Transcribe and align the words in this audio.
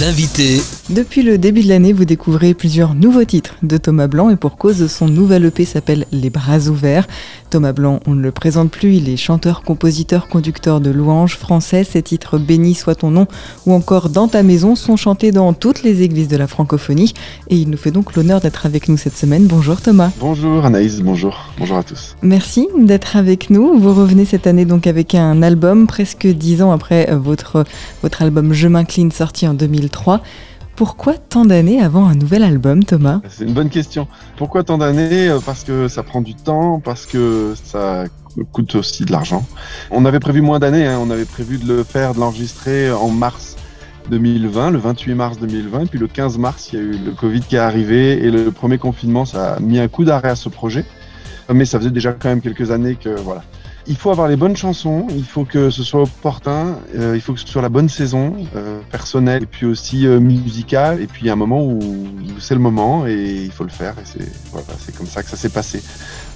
L'invité 0.00 0.60
Depuis 0.90 1.22
le 1.22 1.38
début 1.38 1.62
de 1.62 1.68
l'année, 1.68 1.92
vous 1.92 2.04
découvrez 2.04 2.54
plusieurs 2.54 2.94
nouveaux 2.94 3.24
titres 3.24 3.54
de 3.62 3.76
Thomas 3.76 4.08
Blanc 4.08 4.30
et 4.30 4.36
pour 4.36 4.56
cause, 4.56 4.86
son 4.88 5.08
nouvel 5.08 5.44
EP 5.44 5.64
s'appelle 5.64 6.06
Les 6.10 6.30
Bras 6.30 6.68
Ouverts. 6.68 7.06
Thomas 7.50 7.72
Blanc, 7.72 8.00
on 8.06 8.14
ne 8.14 8.20
le 8.20 8.32
présente 8.32 8.72
plus, 8.72 8.96
il 8.96 9.08
est 9.08 9.16
chanteur, 9.16 9.62
compositeur, 9.62 10.26
conducteur 10.26 10.80
de 10.80 10.90
louanges 10.90 11.36
français. 11.36 11.84
Ses 11.84 12.02
titres 12.02 12.38
Béni 12.38 12.74
soit 12.74 12.96
ton 12.96 13.10
nom 13.10 13.28
ou 13.66 13.72
encore 13.72 14.08
Dans 14.08 14.26
ta 14.26 14.42
maison 14.42 14.74
sont 14.74 14.96
chantés 14.96 15.30
dans 15.30 15.52
toutes 15.52 15.84
les 15.84 16.02
églises 16.02 16.26
de 16.26 16.36
la 16.36 16.48
francophonie 16.48 17.14
et 17.48 17.56
il 17.56 17.70
nous 17.70 17.76
fait 17.76 17.92
donc 17.92 18.16
l'honneur 18.16 18.40
d'être 18.40 18.66
avec 18.66 18.88
nous 18.88 18.96
cette 18.96 19.16
semaine. 19.16 19.46
Bonjour 19.46 19.80
Thomas. 19.80 20.10
Bonjour 20.18 20.64
Anaïs, 20.64 21.00
bonjour, 21.02 21.52
bonjour 21.58 21.76
à 21.76 21.84
tous. 21.84 22.16
Merci 22.22 22.66
d'être 22.76 23.16
avec 23.16 23.50
nous. 23.50 23.78
Vous 23.78 23.94
revenez 23.94 24.24
cette 24.24 24.48
année 24.48 24.64
donc 24.64 24.88
avec 24.88 25.14
un 25.14 25.42
album 25.42 25.86
presque 25.86 26.26
dix 26.26 26.62
ans 26.62 26.72
après 26.72 27.14
votre, 27.14 27.64
votre 28.02 28.22
album 28.22 28.52
Je 28.52 28.66
m'incline 28.66 29.12
sorti 29.12 29.46
en 29.46 29.54
2003. 29.84 30.20
Pourquoi 30.76 31.14
tant 31.14 31.44
d'années 31.44 31.80
avant 31.80 32.06
un 32.08 32.14
nouvel 32.14 32.42
album, 32.42 32.82
Thomas? 32.82 33.20
C'est 33.28 33.44
une 33.44 33.52
bonne 33.52 33.68
question. 33.68 34.08
Pourquoi 34.36 34.64
tant 34.64 34.78
d'années? 34.78 35.30
Parce 35.46 35.62
que 35.62 35.86
ça 35.86 36.02
prend 36.02 36.20
du 36.20 36.34
temps, 36.34 36.80
parce 36.80 37.06
que 37.06 37.54
ça 37.62 38.04
coûte 38.50 38.74
aussi 38.74 39.04
de 39.04 39.12
l'argent. 39.12 39.46
On 39.92 40.04
avait 40.04 40.18
prévu 40.18 40.40
moins 40.40 40.58
d'années, 40.58 40.86
hein. 40.86 40.98
on 41.00 41.10
avait 41.10 41.24
prévu 41.24 41.58
de 41.58 41.66
le 41.66 41.84
faire, 41.84 42.14
de 42.14 42.20
l'enregistrer 42.20 42.90
en 42.90 43.08
mars 43.08 43.56
2020, 44.10 44.72
le 44.72 44.78
28 44.78 45.14
mars 45.14 45.38
2020, 45.38 45.86
puis 45.86 45.98
le 45.98 46.08
15 46.08 46.38
mars, 46.38 46.70
il 46.72 46.78
y 46.78 46.82
a 46.82 46.84
eu 46.84 46.98
le 46.98 47.12
Covid 47.12 47.40
qui 47.40 47.54
est 47.54 47.60
arrivé 47.60 48.24
et 48.24 48.30
le 48.30 48.50
premier 48.50 48.78
confinement, 48.78 49.24
ça 49.24 49.54
a 49.54 49.60
mis 49.60 49.78
un 49.78 49.88
coup 49.88 50.04
d'arrêt 50.04 50.30
à 50.30 50.36
ce 50.36 50.48
projet. 50.48 50.84
Mais 51.52 51.66
ça 51.66 51.78
faisait 51.78 51.90
déjà 51.90 52.12
quand 52.12 52.30
même 52.30 52.40
quelques 52.40 52.70
années 52.70 52.96
que 52.96 53.10
voilà, 53.20 53.44
il 53.86 53.96
faut 53.96 54.10
avoir 54.10 54.28
les 54.28 54.36
bonnes 54.36 54.56
chansons, 54.56 55.06
il 55.10 55.24
faut 55.24 55.44
que 55.44 55.70
ce 55.70 55.82
soit 55.82 56.02
opportun, 56.02 56.78
euh, 56.94 57.12
il 57.14 57.20
faut 57.20 57.34
que 57.34 57.40
ce 57.40 57.46
soit 57.46 57.62
la 57.62 57.68
bonne 57.68 57.88
saison, 57.88 58.34
euh, 58.56 58.80
personnelle 58.90 59.42
et 59.42 59.46
puis 59.46 59.66
aussi 59.66 60.06
euh, 60.06 60.20
musicale. 60.20 61.00
Et 61.00 61.06
puis 61.06 61.22
il 61.22 61.26
y 61.26 61.30
a 61.30 61.34
un 61.34 61.36
moment 61.36 61.62
où, 61.62 61.78
c'est 62.38 62.54
le 62.54 62.60
moment 62.60 63.06
et 63.06 63.44
il 63.44 63.50
faut 63.52 63.64
le 63.64 63.70
faire. 63.70 63.94
Et 63.98 64.04
c'est 64.04 64.30
voilà, 64.52 64.66
c'est 64.78 64.96
comme 64.96 65.06
ça 65.06 65.22
que 65.22 65.28
ça 65.28 65.36
s'est 65.36 65.50
passé. 65.50 65.82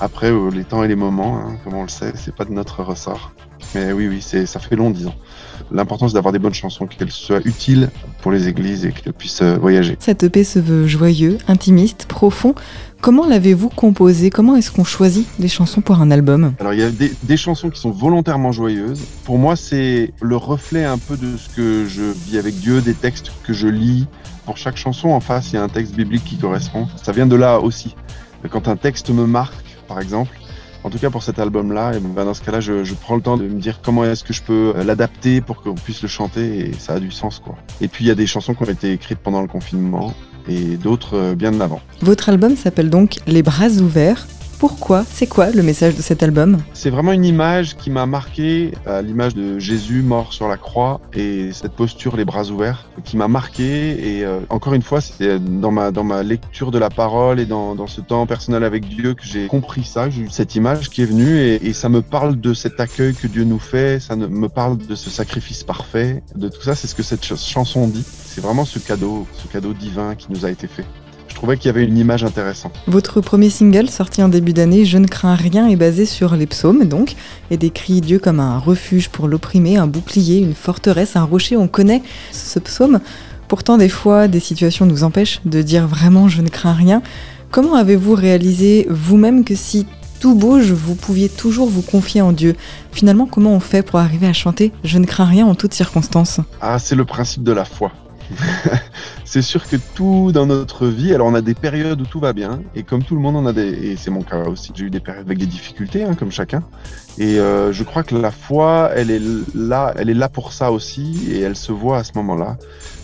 Après, 0.00 0.31
euh, 0.31 0.50
les 0.50 0.64
temps 0.64 0.84
et 0.84 0.89
les 0.89 0.97
moments, 0.97 1.39
hein, 1.39 1.56
comme 1.64 1.75
on 1.75 1.83
le 1.83 1.89
sait, 1.89 2.12
c'est 2.14 2.34
pas 2.34 2.45
de 2.45 2.53
notre 2.53 2.83
ressort. 2.83 3.33
Mais 3.75 3.92
oui, 3.92 4.06
oui, 4.08 4.23
c'est 4.23 4.47
ça 4.47 4.61
fait 4.61 4.77
long, 4.77 4.91
disons. 4.91 5.14
L'importance 5.73 6.12
d'avoir 6.12 6.33
des 6.33 6.39
bonnes 6.39 6.55
chansons, 6.55 6.86
qu'elles 6.86 7.11
soient 7.11 7.41
utiles 7.45 7.91
pour 8.23 8.30
les 8.30 8.48
églises 8.48 8.86
et 8.86 8.92
qu'elles 8.92 9.12
puissent 9.12 9.42
euh, 9.42 9.56
voyager. 9.58 9.97
Cette 9.98 10.23
EP 10.23 10.45
se 10.45 10.58
veut 10.58 10.86
joyeux, 10.86 11.39
intimiste, 11.48 12.06
profond. 12.06 12.55
Comment 13.01 13.27
l'avez-vous 13.27 13.69
composé? 13.69 14.29
Comment 14.29 14.57
est-ce 14.57 14.73
qu'on 14.73 14.83
choisit 14.83 15.29
des 15.39 15.47
chansons 15.47 15.81
pour 15.81 16.01
un 16.01 16.11
album? 16.11 16.55
Alors 16.59 16.75
il 16.75 16.81
y 16.81 16.83
a 16.83 16.91
des, 16.91 17.37
chansons 17.37 17.71
qui 17.71 17.81
sont 17.81 17.93
volontairement 17.93 18.51
joyeuses. 18.51 19.01
Pour 19.25 19.39
moi, 19.39 19.55
c'est 19.55 20.13
le 20.21 20.37
reflet 20.37 20.85
un 20.85 20.99
peu 20.99 21.17
de 21.17 21.37
ce 21.37 21.49
que 21.49 21.87
je 21.87 22.03
vis 22.03 22.39
avec 22.39 22.57
Dieu, 22.57 22.81
des 22.81 22.95
textes 22.95 23.31
que 23.45 23.53
je 23.53 23.69
lis. 23.69 24.09
Pour 24.47 24.57
chaque 24.57 24.77
chanson, 24.77 25.11
en 25.11 25.21
face, 25.21 25.53
il 25.53 25.57
y 25.57 25.59
a 25.59 25.63
un 25.63 25.69
texte 25.69 25.95
biblique 25.95 26.25
qui 26.25 26.39
correspond. 26.39 26.89
Ça 27.01 27.13
vient 27.13 27.27
de 27.27 27.37
là 27.37 27.61
aussi. 27.61 27.95
Quand 28.51 28.67
un 28.67 28.77
texte 28.77 29.11
me 29.11 29.27
marque, 29.27 29.55
par 29.87 30.01
exemple, 30.01 30.37
en 30.83 30.91
tout 30.91 30.99
cas 30.99 31.11
pour 31.11 31.23
cet 31.23 31.39
album-là, 31.39 31.93
ben 32.01 32.25
dans 32.25 32.35
ce 32.35 32.43
cas-là, 32.43 32.61
je, 32.61 32.83
je, 32.83 32.95
prends 32.95 33.15
le 33.15 33.23
temps 33.23 33.37
de 33.37 33.45
me 33.45 33.61
dire 33.61 33.81
comment 33.81 34.05
est-ce 34.05 34.25
que 34.25 34.33
je 34.33 34.43
peux 34.43 34.75
l'adapter 34.85 35.41
pour 35.41 35.63
qu'on 35.63 35.75
puisse 35.75 36.03
le 36.03 36.09
chanter 36.09 36.71
et 36.71 36.73
ça 36.73 36.95
a 36.95 37.01
du 37.01 37.11
sens 37.11 37.39
quoi. 37.39 37.57
Et 37.81 37.89
puis 37.89 38.05
il 38.05 38.09
y 38.09 38.11
a 38.11 38.15
des 38.15 38.27
chansons 38.27 38.55
qui 38.55 38.63
ont 38.63 38.67
été 38.67 38.93
écrites 38.93 39.19
pendant 39.19 39.43
le 39.43 39.49
confinement 39.49 40.15
et 40.48 40.77
d'autres 40.77 41.17
euh, 41.17 41.34
bien 41.34 41.61
avant. 41.61 41.81
Votre 42.03 42.28
album 42.28 42.56
s'appelle 42.56 42.91
donc 42.91 43.17
Les 43.27 43.42
bras 43.42 43.69
ouverts. 43.69 44.27
Pourquoi 44.59 45.05
C'est 45.09 45.28
quoi 45.28 45.51
le 45.51 45.62
message 45.62 45.95
de 45.95 46.03
cet 46.03 46.25
album 46.25 46.59
C'est 46.73 46.91
vraiment 46.91 47.12
une 47.12 47.25
image 47.25 47.77
qui 47.77 47.91
m'a 47.91 48.06
marqué, 48.06 48.73
euh, 48.89 49.03
l'image 49.03 49.34
de 49.37 49.61
Jésus 49.61 50.03
mort 50.03 50.33
sur 50.33 50.48
la 50.48 50.56
croix 50.56 51.01
et 51.14 51.53
cette 51.53 51.73
posture, 51.73 52.17
les 52.17 52.25
bras 52.25 52.47
ouverts, 52.47 52.91
qui 53.05 53.17
m'a 53.17 53.29
marqué. 53.29 54.17
Et 54.19 54.25
euh, 54.25 54.41
encore 54.48 54.75
une 54.75 54.83
fois, 54.83 55.01
c'est 55.01 55.39
dans 55.39 55.70
ma, 55.70 55.92
dans 55.92 56.03
ma 56.03 56.25
lecture 56.25 56.73
de 56.73 56.79
la 56.79 56.91
parole 56.91 57.39
et 57.39 57.47
dans, 57.47 57.77
dans 57.77 57.86
ce 57.86 58.01
temps 58.01 58.27
personnel 58.27 58.64
avec 58.64 58.89
Dieu 58.89 59.14
que 59.14 59.23
j'ai 59.23 59.46
compris 59.46 59.85
ça, 59.85 60.11
j'ai 60.11 60.23
eu 60.23 60.30
cette 60.30 60.57
image 60.57 60.90
qui 60.90 61.02
est 61.02 61.07
venue 61.07 61.39
et, 61.39 61.73
ça 61.73 61.89
me 61.89 62.02
parle 62.02 62.40
de 62.40 62.55
cet 62.55 62.80
accueil 62.80 63.14
que 63.14 63.29
Dieu 63.29 63.45
nous 63.45 63.61
fait, 63.61 64.01
ça 64.01 64.17
me 64.17 64.48
parle 64.48 64.79
de 64.79 64.95
ce 64.96 65.11
sacrifice 65.11 65.63
parfait, 65.63 66.25
de 66.35 66.48
tout 66.48 66.63
ça, 66.63 66.75
c'est 66.75 66.89
ce 66.89 66.96
que 66.96 67.05
cette 67.05 67.25
chanson 67.25 67.86
dit. 67.86 68.05
C'est 68.05 68.40
vraiment 68.40 68.64
ce 68.64 68.80
cadeau, 68.80 69.27
ce 69.35 69.46
cadeau 69.46 69.73
divin 69.75 70.17
qui 70.17 70.27
nous 70.30 70.45
a 70.45 70.51
été 70.51 70.67
fait 70.67 70.85
trouvais 71.39 71.57
qu'il 71.57 71.67
y 71.67 71.71
avait 71.71 71.85
une 71.85 71.97
image 71.97 72.25
intéressante. 72.25 72.73
Votre 72.89 73.21
premier 73.21 73.49
single, 73.49 73.89
sorti 73.89 74.25
en 74.25 74.29
début 74.29 74.53
d'année, 74.53 74.85
Je 74.85 74.99
ne 74.99 75.07
crains 75.07 75.37
rien, 75.37 75.69
est 75.69 75.77
basé 75.77 76.05
sur 76.05 76.35
les 76.35 76.47
psaumes, 76.47 76.85
donc, 76.85 77.15
et 77.53 77.57
décrit 77.57 78.01
Dieu 78.01 78.19
comme 78.19 78.41
un 78.41 78.59
refuge 78.59 79.09
pour 79.09 79.29
l'opprimé, 79.29 79.77
un 79.77 79.87
bouclier, 79.87 80.39
une 80.39 80.55
forteresse, 80.55 81.15
un 81.15 81.23
rocher. 81.23 81.57
On 81.57 81.69
connaît 81.69 82.03
ce 82.33 82.59
psaume. 82.59 82.99
Pourtant, 83.47 83.79
des 83.79 83.89
fois, 83.89 84.27
des 84.27 84.41
situations 84.41 84.85
nous 84.85 85.05
empêchent 85.05 85.41
de 85.45 85.63
dire 85.63 85.87
vraiment 85.87 86.27
Je 86.29 86.43
ne 86.43 86.49
crains 86.49 86.73
rien. 86.73 87.03
Comment 87.53 87.75
avez-vous 87.77 88.15
réalisé 88.15 88.89
vous-même 88.91 89.45
que 89.45 89.55
si 89.55 89.87
tout 90.19 90.35
bouge, 90.35 90.73
vous 90.73 90.97
pouviez 90.97 91.29
toujours 91.29 91.69
vous 91.69 91.83
confier 91.83 92.20
en 92.20 92.33
Dieu? 92.33 92.57
Finalement, 92.91 93.27
comment 93.27 93.55
on 93.55 93.61
fait 93.61 93.83
pour 93.83 94.01
arriver 94.01 94.27
à 94.27 94.33
chanter 94.33 94.73
Je 94.83 94.99
ne 94.99 95.07
crains 95.07 95.25
rien 95.25 95.47
en 95.47 95.55
toutes 95.55 95.73
circonstances? 95.73 96.41
Ah, 96.61 96.81
c'est 96.81 96.97
le 96.97 97.05
principe 97.05 97.45
de 97.45 97.53
la 97.53 97.65
foi. 97.65 97.93
c'est 99.24 99.42
sûr 99.42 99.66
que 99.66 99.77
tout 99.94 100.33
dans 100.33 100.46
notre 100.46 100.86
vie, 100.86 101.14
alors 101.14 101.27
on 101.27 101.34
a 101.34 101.40
des 101.40 101.55
périodes 101.55 102.00
où 102.00 102.06
tout 102.06 102.20
va 102.20 102.33
bien, 102.33 102.61
et 102.74 102.83
comme 102.83 103.02
tout 103.02 103.14
le 103.14 103.20
monde, 103.20 103.36
on 103.36 103.46
a 103.46 103.52
des, 103.52 103.68
et 103.68 103.96
c'est 103.96 104.11
mon 104.11 104.22
cas 104.22 104.44
aussi, 104.44 104.72
j'ai 104.74 104.84
eu 104.84 104.90
des 104.90 105.00
périodes 105.00 105.27
avec 105.27 105.39
des 105.39 105.46
difficultés, 105.46 106.05
hein, 106.05 106.14
comme 106.14 106.30
chacun. 106.30 106.62
Et 107.18 107.39
euh, 107.39 107.72
je 107.72 107.83
crois 107.84 108.02
que 108.02 108.14
la 108.14 108.30
foi, 108.30 108.90
elle 108.94 109.11
est 109.11 109.22
là, 109.55 109.92
elle 109.96 110.11
est 110.11 110.14
là 110.14 110.28
pour 110.28 110.52
ça 110.52 110.72
aussi, 110.72 111.28
et 111.30 111.40
elle 111.40 111.56
se 111.56 111.72
voit 111.72 111.98
à 111.98 112.05
ce 112.05 112.12
moment-là. 112.16 112.56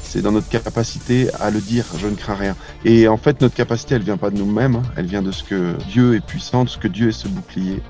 C'est 0.02 0.22
dans 0.22 0.32
notre 0.32 0.48
capacité 0.48 1.28
à 1.40 1.50
le 1.50 1.60
dire, 1.60 1.84
je 1.98 2.06
ne 2.06 2.14
crains 2.14 2.36
rien. 2.36 2.54
Et 2.84 3.08
en 3.08 3.16
fait, 3.16 3.40
notre 3.40 3.56
capacité, 3.56 3.96
elle 3.96 4.02
vient 4.02 4.16
pas 4.16 4.30
de 4.30 4.38
nous-mêmes, 4.38 4.76
hein. 4.76 4.82
elle 4.96 5.06
vient 5.06 5.22
de 5.22 5.32
ce 5.32 5.42
que 5.42 5.74
Dieu 5.88 6.14
est 6.14 6.24
puissant, 6.24 6.64
de 6.64 6.68
ce 6.68 6.78
que 6.78 6.86
Dieu 6.86 7.08
est 7.08 7.12
ce 7.12 7.26
bouclier, 7.26 7.82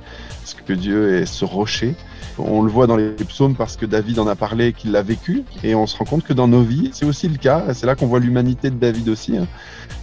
ce 0.44 0.54
que 0.54 0.72
Dieu 0.72 1.16
est 1.16 1.26
ce 1.26 1.44
rocher. 1.44 1.94
On 2.38 2.62
le 2.62 2.70
voit 2.70 2.86
dans 2.86 2.96
les 2.96 3.10
psaumes 3.12 3.54
parce 3.54 3.76
que 3.76 3.86
David 3.86 4.18
en 4.18 4.26
a 4.26 4.34
parlé, 4.34 4.72
qu'il 4.72 4.92
l'a 4.92 5.02
vécu, 5.02 5.44
et 5.62 5.74
on 5.74 5.86
se 5.86 5.96
rend 5.96 6.04
compte 6.04 6.24
que 6.24 6.32
dans 6.32 6.48
nos 6.48 6.62
vies, 6.62 6.90
c'est 6.92 7.06
aussi 7.06 7.28
le 7.28 7.36
cas. 7.36 7.72
C'est 7.74 7.86
là 7.86 7.94
qu'on 7.94 8.06
voit 8.06 8.18
l'humanité 8.18 8.70
de 8.70 8.76
David 8.76 9.08
aussi. 9.08 9.36
Hein. 9.36 9.46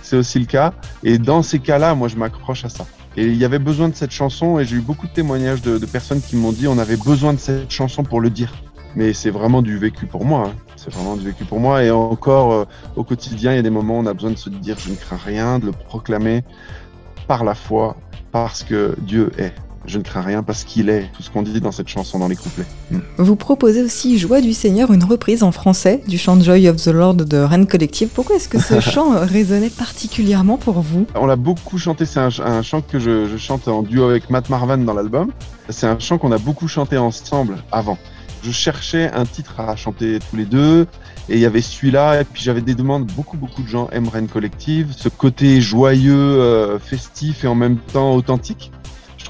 C'est 0.02 0.16
aussi 0.16 0.40
le 0.40 0.46
cas. 0.46 0.74
Et 1.04 1.18
dans 1.18 1.44
ces 1.44 1.60
cas-là, 1.60 1.94
moi, 1.96 2.08
je 2.08 2.16
m'accroche 2.16 2.64
à 2.64 2.70
ça. 2.70 2.86
Et 3.18 3.26
il 3.26 3.36
y 3.36 3.44
avait 3.44 3.60
besoin 3.60 3.90
de 3.90 3.96
cette 3.96 4.12
chanson, 4.12 4.60
et 4.60 4.66
j'ai 4.66 4.78
eu 4.78 4.82
beaucoup 4.82 5.08
de 5.08 5.12
témoignages 5.12 5.62
de, 5.62 5.78
de 5.78 5.86
personnes 5.86 6.22
qui 6.22 6.38
m'ont 6.38 6.54
dit 6.54 6.68
on 6.68 6.78
avait 6.78 6.98
besoin 6.98 7.34
de 7.34 7.40
cette 7.40 7.70
chanson 7.70 8.04
pour 8.04 8.22
le 8.22 8.30
dire. 8.30 8.54
Mais 8.96 9.14
c'est 9.14 9.30
vraiment 9.30 9.62
du 9.62 9.78
vécu 9.78 10.06
pour 10.06 10.24
moi. 10.24 10.48
Hein. 10.48 10.54
C'est 10.78 10.94
vraiment 10.94 11.18
du 11.18 11.26
vécu 11.26 11.44
pour 11.44 11.60
moi. 11.60 11.84
Et 11.84 11.92
encore, 11.92 12.54
euh, 12.54 12.66
au 12.96 13.04
quotidien, 13.04 13.52
il 13.52 13.56
y 13.58 13.60
a 13.60 13.62
des 13.62 13.70
moments 13.70 13.98
où 13.98 14.02
on 14.02 14.06
a 14.06 14.14
besoin 14.14 14.32
de 14.32 14.38
se 14.38 14.50
dire 14.50 14.78
je 14.80 14.90
ne 14.90 14.96
crains 14.96 15.20
rien, 15.24 15.60
de 15.60 15.66
le 15.66 15.72
proclamer 15.74 16.44
par 17.28 17.44
la 17.44 17.56
foi, 17.56 17.98
parce 18.32 18.64
que 18.64 18.96
Dieu 19.00 19.32
est 19.38 19.54
je 19.86 19.98
ne 19.98 20.04
crains 20.04 20.22
rien 20.22 20.44
parce 20.44 20.64
qu'il 20.64 20.90
est, 20.90 21.10
tout 21.14 21.24
ce 21.24 21.30
qu'on 21.30 21.42
dit 21.42 21.60
dans 21.60 21.72
cette 21.72 21.88
chanson, 21.88 22.20
dans 22.20 22.28
les 22.28 22.36
couplets. 22.36 22.66
Mm. 22.92 23.00
Vous 23.18 23.36
proposez 23.36 23.82
aussi 23.82 24.18
Joie 24.18 24.42
du 24.42 24.54
Seigneur, 24.54 24.92
une 24.94 25.04
reprise 25.04 25.44
en 25.44 25.52
français 25.52 26.04
du 26.08 26.18
chant 26.18 26.40
Joy 26.40 26.70
of 26.70 26.78
the 26.78 26.88
Lord 26.88 27.16
de 27.16 27.38
Rennes 27.38 27.68
Collective. 27.68 28.10
Pourquoi 28.10 28.36
est-ce 28.36 28.50
que 28.50 28.60
ce 28.60 28.80
chant 28.92 29.12
résonnait 29.20 29.70
particulièrement 29.70 30.58
pour 30.58 30.82
vous? 30.82 31.06
On 31.16 31.26
l'a 31.26 31.36
beaucoup 31.36 31.78
chanté, 31.78 32.06
c'est 32.06 32.20
un, 32.20 32.30
un, 32.44 32.62
chant 32.62 32.82
que 32.82 33.00
je, 33.00 33.28
je, 33.28 33.38
chante 33.38 33.68
en 33.68 33.84
duo 33.84 34.06
avec 34.06 34.30
Matt 34.30 34.50
Marvan 34.50 34.78
dans 34.78 34.94
l'album. 34.94 35.32
C'est 35.70 35.88
un 35.88 35.98
chant 36.00 36.18
qu'on 36.18 36.32
a 36.32 36.38
beaucoup 36.38 36.68
chanté 36.68 36.98
ensemble 36.98 37.58
avant. 37.72 37.98
Je 38.44 38.52
cherchais 38.52 39.12
un 39.14 39.26
titre 39.26 39.60
à 39.60 39.76
chanter 39.76 40.18
tous 40.30 40.36
les 40.36 40.46
deux, 40.46 40.88
et 41.30 41.36
il 41.36 41.40
y 41.40 41.46
avait 41.46 41.62
celui-là, 41.62 42.22
et 42.22 42.24
puis 42.24 42.42
j'avais 42.42 42.62
des 42.62 42.74
demandes, 42.74 43.06
beaucoup 43.06 43.38
beaucoup 43.38 43.62
de 43.62 43.68
gens 43.68 43.88
aiment 43.92 44.10
Rennes 44.10 44.28
Collective, 44.28 44.94
ce 44.98 45.10
côté 45.10 45.62
joyeux, 45.62 46.16
euh, 46.16 46.80
festif 46.80 47.44
et 47.44 47.48
en 47.48 47.54
même 47.54 47.78
temps 47.78 48.16
authentique 48.16 48.72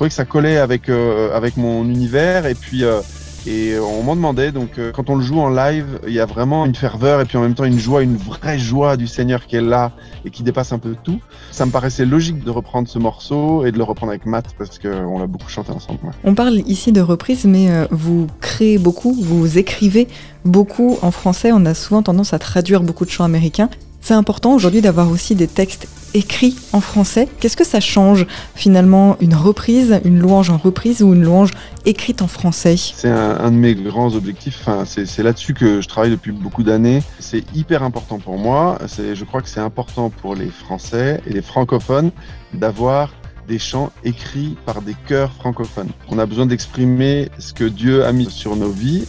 trouvais 0.01 0.09
que 0.09 0.15
ça 0.15 0.25
collait 0.25 0.57
avec, 0.57 0.89
euh, 0.89 1.31
avec 1.37 1.57
mon 1.57 1.87
univers 1.87 2.47
et 2.47 2.55
puis 2.55 2.83
euh, 2.83 3.01
et 3.45 3.77
on 3.77 4.01
m'en 4.01 4.15
demandait 4.15 4.51
donc 4.51 4.79
euh, 4.79 4.91
quand 4.91 5.11
on 5.11 5.15
le 5.15 5.21
joue 5.21 5.39
en 5.39 5.49
live 5.49 5.99
il 6.07 6.13
y 6.13 6.19
a 6.19 6.25
vraiment 6.25 6.65
une 6.65 6.73
ferveur 6.73 7.21
et 7.21 7.25
puis 7.25 7.37
en 7.37 7.41
même 7.41 7.53
temps 7.53 7.65
une 7.65 7.77
joie 7.77 8.01
une 8.01 8.17
vraie 8.17 8.57
joie 8.57 8.97
du 8.97 9.05
Seigneur 9.05 9.45
qui 9.45 9.57
est 9.57 9.61
là 9.61 9.91
et 10.25 10.31
qui 10.31 10.41
dépasse 10.41 10.73
un 10.73 10.79
peu 10.79 10.95
tout. 11.03 11.19
Ça 11.51 11.67
me 11.67 11.71
paraissait 11.71 12.05
logique 12.05 12.43
de 12.43 12.49
reprendre 12.49 12.87
ce 12.87 12.97
morceau 12.97 13.63
et 13.63 13.71
de 13.71 13.77
le 13.77 13.83
reprendre 13.83 14.11
avec 14.11 14.25
Matt 14.25 14.55
parce 14.57 14.79
qu'on 14.79 15.19
l'a 15.19 15.27
beaucoup 15.27 15.49
chanté 15.49 15.71
ensemble 15.71 15.99
on 16.23 16.33
parle 16.33 16.55
ici 16.65 16.91
de 16.91 17.01
reprise 17.01 17.45
mais 17.45 17.69
vous 17.91 18.25
créez 18.39 18.79
beaucoup 18.79 19.13
vous 19.13 19.59
écrivez 19.59 20.07
beaucoup 20.45 20.97
en 21.03 21.11
français. 21.11 21.51
On 21.53 21.65
a 21.67 21.75
souvent 21.75 22.01
tendance 22.01 22.33
à 22.33 22.39
traduire 22.39 22.81
beaucoup 22.81 23.05
de 23.05 23.11
chants 23.11 23.23
américains 23.23 23.69
c'est 24.01 24.13
important 24.13 24.53
aujourd'hui 24.53 24.81
d'avoir 24.81 25.09
aussi 25.09 25.35
des 25.35 25.47
textes 25.47 25.87
écrits 26.13 26.55
en 26.73 26.81
français. 26.81 27.27
Qu'est-ce 27.39 27.55
que 27.55 27.63
ça 27.63 27.79
change 27.79 28.25
finalement 28.55 29.15
une 29.21 29.35
reprise, 29.35 30.01
une 30.03 30.19
louange 30.19 30.49
en 30.49 30.57
reprise 30.57 31.01
ou 31.01 31.13
une 31.13 31.23
louange 31.23 31.51
écrite 31.85 32.21
en 32.21 32.27
français? 32.27 32.75
C'est 32.77 33.09
un, 33.09 33.51
de 33.51 33.55
mes 33.55 33.75
grands 33.75 34.13
objectifs. 34.15 34.67
C'est 34.85 35.23
là-dessus 35.23 35.53
que 35.53 35.81
je 35.81 35.87
travaille 35.87 36.11
depuis 36.11 36.31
beaucoup 36.31 36.63
d'années. 36.63 37.01
C'est 37.19 37.43
hyper 37.55 37.83
important 37.83 38.19
pour 38.19 38.37
moi. 38.37 38.77
Je 38.97 39.23
crois 39.23 39.41
que 39.41 39.49
c'est 39.49 39.61
important 39.61 40.09
pour 40.09 40.35
les 40.35 40.49
Français 40.49 41.21
et 41.27 41.33
les 41.33 41.41
francophones 41.41 42.11
d'avoir 42.53 43.13
des 43.47 43.59
chants 43.59 43.91
écrits 44.03 44.55
par 44.65 44.81
des 44.81 44.95
chœurs 45.07 45.31
francophones. 45.33 45.89
On 46.09 46.19
a 46.19 46.25
besoin 46.25 46.45
d'exprimer 46.45 47.29
ce 47.37 47.53
que 47.53 47.63
Dieu 47.63 48.05
a 48.05 48.11
mis 48.11 48.29
sur 48.29 48.55
nos 48.55 48.69
vies 48.69 49.05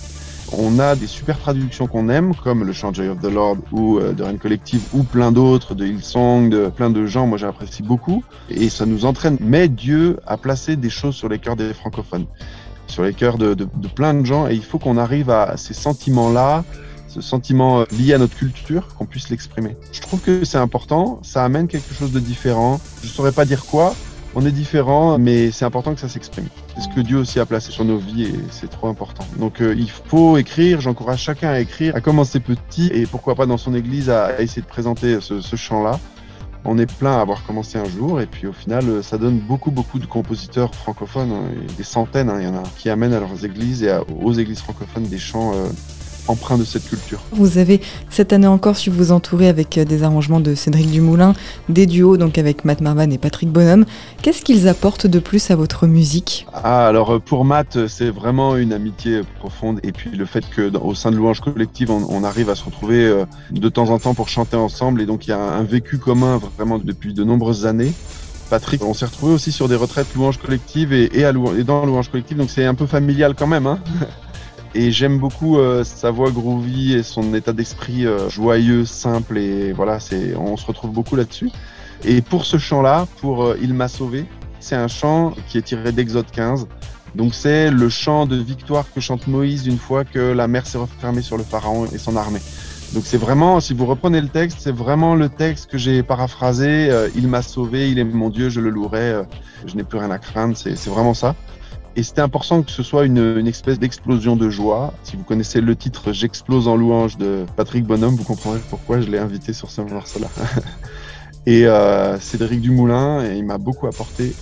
On 0.58 0.78
a 0.78 0.96
des 0.96 1.06
super 1.06 1.38
traductions 1.38 1.86
qu'on 1.86 2.08
aime, 2.08 2.34
comme 2.34 2.64
le 2.64 2.72
chant 2.72 2.92
Joy 2.92 3.08
of 3.08 3.20
the 3.20 3.32
Lord 3.32 3.58
ou 3.72 3.98
euh, 3.98 4.12
de 4.12 4.36
Collective 4.36 4.82
ou 4.92 5.02
plein 5.02 5.32
d'autres, 5.32 5.74
de 5.74 5.86
Hillsong, 5.86 6.50
de 6.50 6.68
plein 6.68 6.90
de 6.90 7.06
gens, 7.06 7.26
moi 7.26 7.38
j'apprécie 7.38 7.82
beaucoup. 7.82 8.22
Et 8.50 8.68
ça 8.68 8.84
nous 8.84 9.04
entraîne. 9.04 9.38
Mais 9.40 9.68
Dieu 9.68 10.18
a 10.26 10.36
placé 10.36 10.76
des 10.76 10.90
choses 10.90 11.14
sur 11.14 11.28
les 11.28 11.38
cœurs 11.38 11.56
des 11.56 11.72
francophones, 11.72 12.26
sur 12.86 13.02
les 13.02 13.14
cœurs 13.14 13.38
de, 13.38 13.54
de, 13.54 13.66
de 13.74 13.88
plein 13.88 14.12
de 14.12 14.26
gens. 14.26 14.46
Et 14.48 14.54
il 14.54 14.64
faut 14.64 14.78
qu'on 14.78 14.98
arrive 14.98 15.30
à 15.30 15.56
ces 15.56 15.74
sentiments-là, 15.74 16.64
ce 17.08 17.20
sentiment 17.20 17.80
euh, 17.80 17.84
lié 17.92 18.14
à 18.14 18.18
notre 18.18 18.36
culture, 18.36 18.88
qu'on 18.98 19.06
puisse 19.06 19.30
l'exprimer. 19.30 19.76
Je 19.92 20.00
trouve 20.00 20.20
que 20.20 20.44
c'est 20.44 20.58
important, 20.58 21.18
ça 21.22 21.44
amène 21.44 21.66
quelque 21.66 21.94
chose 21.94 22.12
de 22.12 22.20
différent. 22.20 22.80
Je 23.02 23.08
saurais 23.08 23.32
pas 23.32 23.44
dire 23.44 23.64
quoi, 23.64 23.94
on 24.34 24.44
est 24.44 24.52
différent, 24.52 25.18
mais 25.18 25.50
c'est 25.50 25.64
important 25.64 25.94
que 25.94 26.00
ça 26.00 26.08
s'exprime. 26.08 26.46
C'est 26.74 26.82
ce 26.82 26.88
que 26.88 27.00
Dieu 27.00 27.18
aussi 27.18 27.38
a 27.38 27.46
placé 27.46 27.70
sur 27.70 27.84
nos 27.84 27.98
vies 27.98 28.24
et 28.24 28.34
c'est 28.50 28.70
trop 28.70 28.88
important. 28.88 29.26
Donc 29.38 29.60
euh, 29.60 29.74
il 29.76 29.90
faut 29.90 30.38
écrire, 30.38 30.80
j'encourage 30.80 31.20
chacun 31.20 31.50
à 31.50 31.60
écrire, 31.60 31.94
à 31.94 32.00
commencer 32.00 32.40
petit 32.40 32.90
et 32.92 33.06
pourquoi 33.06 33.34
pas 33.34 33.44
dans 33.46 33.58
son 33.58 33.74
église 33.74 34.08
à, 34.08 34.40
essayer 34.40 34.62
de 34.62 34.66
présenter 34.66 35.18
ce, 35.20 35.56
chant-là. 35.56 36.00
On 36.64 36.78
est 36.78 36.90
plein 36.90 37.18
à 37.18 37.20
avoir 37.20 37.44
commencé 37.44 37.76
un 37.76 37.84
jour 37.84 38.20
et 38.20 38.26
puis 38.26 38.46
au 38.46 38.52
final 38.52 38.88
euh, 38.88 39.02
ça 39.02 39.18
donne 39.18 39.38
beaucoup 39.38 39.72
beaucoup 39.72 39.98
de 39.98 40.06
compositeurs 40.06 40.74
francophones, 40.74 41.32
hein, 41.32 41.42
des 41.76 41.82
centaines, 41.82 42.30
hein, 42.30 42.36
il 42.38 42.44
y 42.44 42.48
en 42.48 42.54
a, 42.54 42.62
qui 42.78 42.88
amènent 42.88 43.12
à 43.12 43.20
leurs 43.20 43.44
églises 43.44 43.82
et 43.82 43.94
aux 44.22 44.32
églises 44.32 44.60
francophones 44.60 45.04
des 45.04 45.18
chants 45.18 45.52
euh, 45.54 45.66
empreint 46.28 46.58
de 46.58 46.64
cette 46.64 46.88
culture. 46.88 47.20
Vous 47.32 47.58
avez 47.58 47.80
cette 48.10 48.32
année 48.32 48.46
encore 48.46 48.76
su 48.76 48.90
vous 48.90 49.12
entourer 49.12 49.48
avec 49.48 49.78
euh, 49.78 49.84
des 49.84 50.02
arrangements 50.02 50.40
de 50.40 50.54
Cédric 50.54 50.90
Dumoulin, 50.90 51.34
des 51.68 51.86
duos 51.86 52.16
donc 52.16 52.38
avec 52.38 52.64
Matt 52.64 52.80
Marvan 52.80 53.10
et 53.10 53.18
Patrick 53.18 53.50
Bonhomme. 53.50 53.84
Qu'est-ce 54.22 54.42
qu'ils 54.42 54.68
apportent 54.68 55.06
de 55.06 55.18
plus 55.18 55.50
à 55.50 55.56
votre 55.56 55.86
musique? 55.86 56.46
Ah 56.52 56.86
alors 56.86 57.14
euh, 57.14 57.18
pour 57.18 57.44
Matt 57.44 57.76
euh, 57.76 57.88
c'est 57.88 58.10
vraiment 58.10 58.56
une 58.56 58.72
amitié 58.72 59.22
profonde 59.38 59.80
et 59.82 59.92
puis 59.92 60.10
le 60.10 60.24
fait 60.24 60.48
que 60.48 60.76
au 60.78 60.94
sein 60.94 61.10
de 61.10 61.16
Louange 61.16 61.40
Collective 61.40 61.90
on, 61.90 62.06
on, 62.08 62.24
arrive 62.24 62.50
à 62.50 62.54
se 62.54 62.64
retrouver 62.64 63.24
de 63.50 63.68
temps 63.68 63.90
en 63.90 63.98
temps 63.98 64.14
pour 64.14 64.28
chanter 64.28 64.56
ensemble 64.56 65.00
et 65.02 65.06
donc 65.06 65.26
il 65.26 65.30
y 65.30 65.32
a 65.32 65.40
un 65.40 65.64
vécu 65.64 65.98
commun 65.98 66.40
vraiment 66.56 66.78
depuis 66.78 67.14
de 67.14 67.24
nombreuses 67.24 67.66
années. 67.66 67.92
Patrick, 68.52 68.84
on 68.84 68.92
s'est 68.92 69.06
retrouvé 69.06 69.32
aussi 69.32 69.50
sur 69.50 69.66
des 69.66 69.76
retraites 69.76 70.14
louange 70.14 70.36
collective 70.36 70.92
et, 70.92 71.18
et, 71.18 71.24
à 71.24 71.32
louange, 71.32 71.58
et 71.58 71.64
dans 71.64 71.86
louange 71.86 72.10
collective, 72.10 72.36
donc 72.36 72.50
c'est 72.50 72.66
un 72.66 72.74
peu 72.74 72.86
familial 72.86 73.34
quand 73.34 73.46
même. 73.46 73.66
Hein 73.66 73.78
et 74.74 74.90
j'aime 74.90 75.18
beaucoup 75.18 75.58
euh, 75.58 75.84
sa 75.84 76.10
voix 76.10 76.30
groovy 76.30 76.94
et 76.94 77.02
son 77.02 77.34
état 77.34 77.52
d'esprit 77.52 78.06
euh, 78.06 78.28
joyeux, 78.28 78.84
simple 78.84 79.38
et 79.38 79.72
voilà, 79.72 80.00
c'est 80.00 80.34
on 80.36 80.56
se 80.56 80.66
retrouve 80.66 80.92
beaucoup 80.92 81.16
là-dessus. 81.16 81.50
Et 82.04 82.22
pour 82.22 82.44
ce 82.44 82.58
chant-là, 82.58 83.06
pour 83.20 83.44
euh, 83.44 83.58
Il 83.60 83.74
m'a 83.74 83.88
sauvé, 83.88 84.26
c'est 84.60 84.76
un 84.76 84.88
chant 84.88 85.34
qui 85.48 85.58
est 85.58 85.62
tiré 85.62 85.92
d'Exode 85.92 86.30
15. 86.30 86.66
Donc 87.14 87.34
c'est 87.34 87.70
le 87.70 87.88
chant 87.88 88.26
de 88.26 88.36
victoire 88.36 88.86
que 88.92 89.00
chante 89.00 89.26
Moïse 89.26 89.66
une 89.66 89.78
fois 89.78 90.04
que 90.04 90.18
la 90.18 90.48
mer 90.48 90.66
s'est 90.66 90.78
refermée 90.78 91.22
sur 91.22 91.36
le 91.36 91.44
pharaon 91.44 91.86
et 91.86 91.98
son 91.98 92.16
armée. 92.16 92.40
Donc 92.94 93.04
c'est 93.06 93.16
vraiment, 93.16 93.60
si 93.60 93.72
vous 93.72 93.86
reprenez 93.86 94.20
le 94.20 94.28
texte, 94.28 94.58
c'est 94.60 94.74
vraiment 94.74 95.14
le 95.14 95.30
texte 95.30 95.70
que 95.70 95.78
j'ai 95.78 96.02
paraphrasé. 96.02 96.90
Euh, 96.90 97.08
il 97.14 97.26
m'a 97.26 97.40
sauvé, 97.40 97.90
il 97.90 97.98
est 97.98 98.04
mon 98.04 98.28
Dieu, 98.28 98.50
je 98.50 98.60
le 98.60 98.68
louerai, 98.68 99.00
euh, 99.00 99.22
je 99.66 99.76
n'ai 99.76 99.82
plus 99.82 99.98
rien 99.98 100.10
à 100.10 100.18
craindre. 100.18 100.54
C'est 100.56 100.88
vraiment 100.88 101.14
ça. 101.14 101.34
Et 101.94 102.02
c'était 102.02 102.22
important 102.22 102.62
que 102.62 102.70
ce 102.70 102.82
soit 102.82 103.04
une, 103.04 103.36
une 103.38 103.46
espèce 103.46 103.78
d'explosion 103.78 104.34
de 104.34 104.48
joie. 104.48 104.94
Si 105.02 105.16
vous 105.16 105.24
connaissez 105.24 105.60
le 105.60 105.76
titre 105.76 106.12
J'explose 106.12 106.66
en 106.66 106.76
louange 106.76 107.18
de 107.18 107.44
Patrick 107.56 107.84
Bonhomme, 107.84 108.16
vous 108.16 108.24
comprendrez 108.24 108.60
pourquoi 108.70 109.00
je 109.00 109.10
l'ai 109.10 109.18
invité 109.18 109.52
sur 109.52 109.70
ce 109.70 109.82
morceau-là. 109.82 110.28
et 111.46 111.66
euh, 111.66 112.18
Cédric 112.18 112.62
Dumoulin, 112.62 113.26
il 113.34 113.44
m'a 113.44 113.58
beaucoup 113.58 113.86
apporté. 113.86 114.34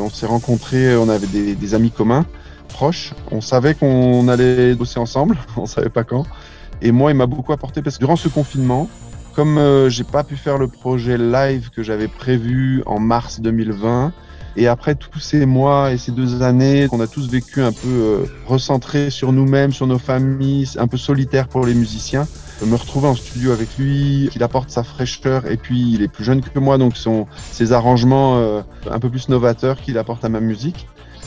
On 0.00 0.10
s'est 0.10 0.26
rencontrés, 0.26 0.96
on 0.96 1.08
avait 1.08 1.28
des, 1.28 1.54
des, 1.54 1.74
amis 1.74 1.92
communs, 1.92 2.26
proches. 2.68 3.14
On 3.30 3.40
savait 3.40 3.74
qu'on 3.74 4.26
allait 4.26 4.74
bosser 4.74 4.98
ensemble, 4.98 5.38
on 5.56 5.66
savait 5.66 5.90
pas 5.90 6.02
quand. 6.02 6.24
Et 6.82 6.90
moi, 6.90 7.12
il 7.12 7.16
m'a 7.16 7.26
beaucoup 7.26 7.52
apporté 7.52 7.82
parce 7.82 7.96
que 7.96 8.00
durant 8.00 8.16
ce 8.16 8.28
confinement, 8.28 8.88
comme 9.36 9.58
euh, 9.58 9.90
j'ai 9.90 10.04
pas 10.04 10.24
pu 10.24 10.34
faire 10.34 10.58
le 10.58 10.66
projet 10.66 11.18
live 11.18 11.70
que 11.70 11.82
j'avais 11.82 12.08
prévu 12.08 12.82
en 12.86 12.98
mars 12.98 13.40
2020, 13.40 14.12
et 14.56 14.68
après 14.68 14.94
tous 14.94 15.20
ces 15.20 15.46
mois 15.46 15.92
et 15.92 15.98
ces 15.98 16.12
deux 16.12 16.42
années 16.42 16.88
qu'on 16.88 17.00
a 17.00 17.06
tous 17.06 17.28
vécu 17.28 17.62
un 17.62 17.72
peu 17.72 17.88
euh, 17.88 18.24
recentrés 18.46 19.10
sur 19.10 19.32
nous-mêmes, 19.32 19.72
sur 19.72 19.86
nos 19.86 19.98
familles, 19.98 20.68
un 20.78 20.86
peu 20.86 20.96
solitaire 20.96 21.48
pour 21.48 21.66
les 21.66 21.74
musiciens, 21.74 22.26
me 22.64 22.74
retrouver 22.74 23.08
en 23.08 23.14
studio 23.14 23.52
avec 23.52 23.76
lui, 23.76 24.28
qu'il 24.32 24.42
apporte 24.42 24.70
sa 24.70 24.82
fraîcheur 24.82 25.46
et 25.50 25.56
puis 25.56 25.92
il 25.92 26.02
est 26.02 26.08
plus 26.08 26.24
jeune 26.24 26.40
que 26.40 26.58
moi 26.58 26.78
donc 26.78 26.96
son, 26.96 27.26
ses 27.52 27.72
arrangements 27.72 28.38
euh, 28.38 28.62
un 28.90 28.98
peu 28.98 29.10
plus 29.10 29.28
novateurs 29.28 29.80
qu'il 29.80 29.98
apporte 29.98 30.24
à 30.24 30.28
ma 30.28 30.40
musique 30.40 30.86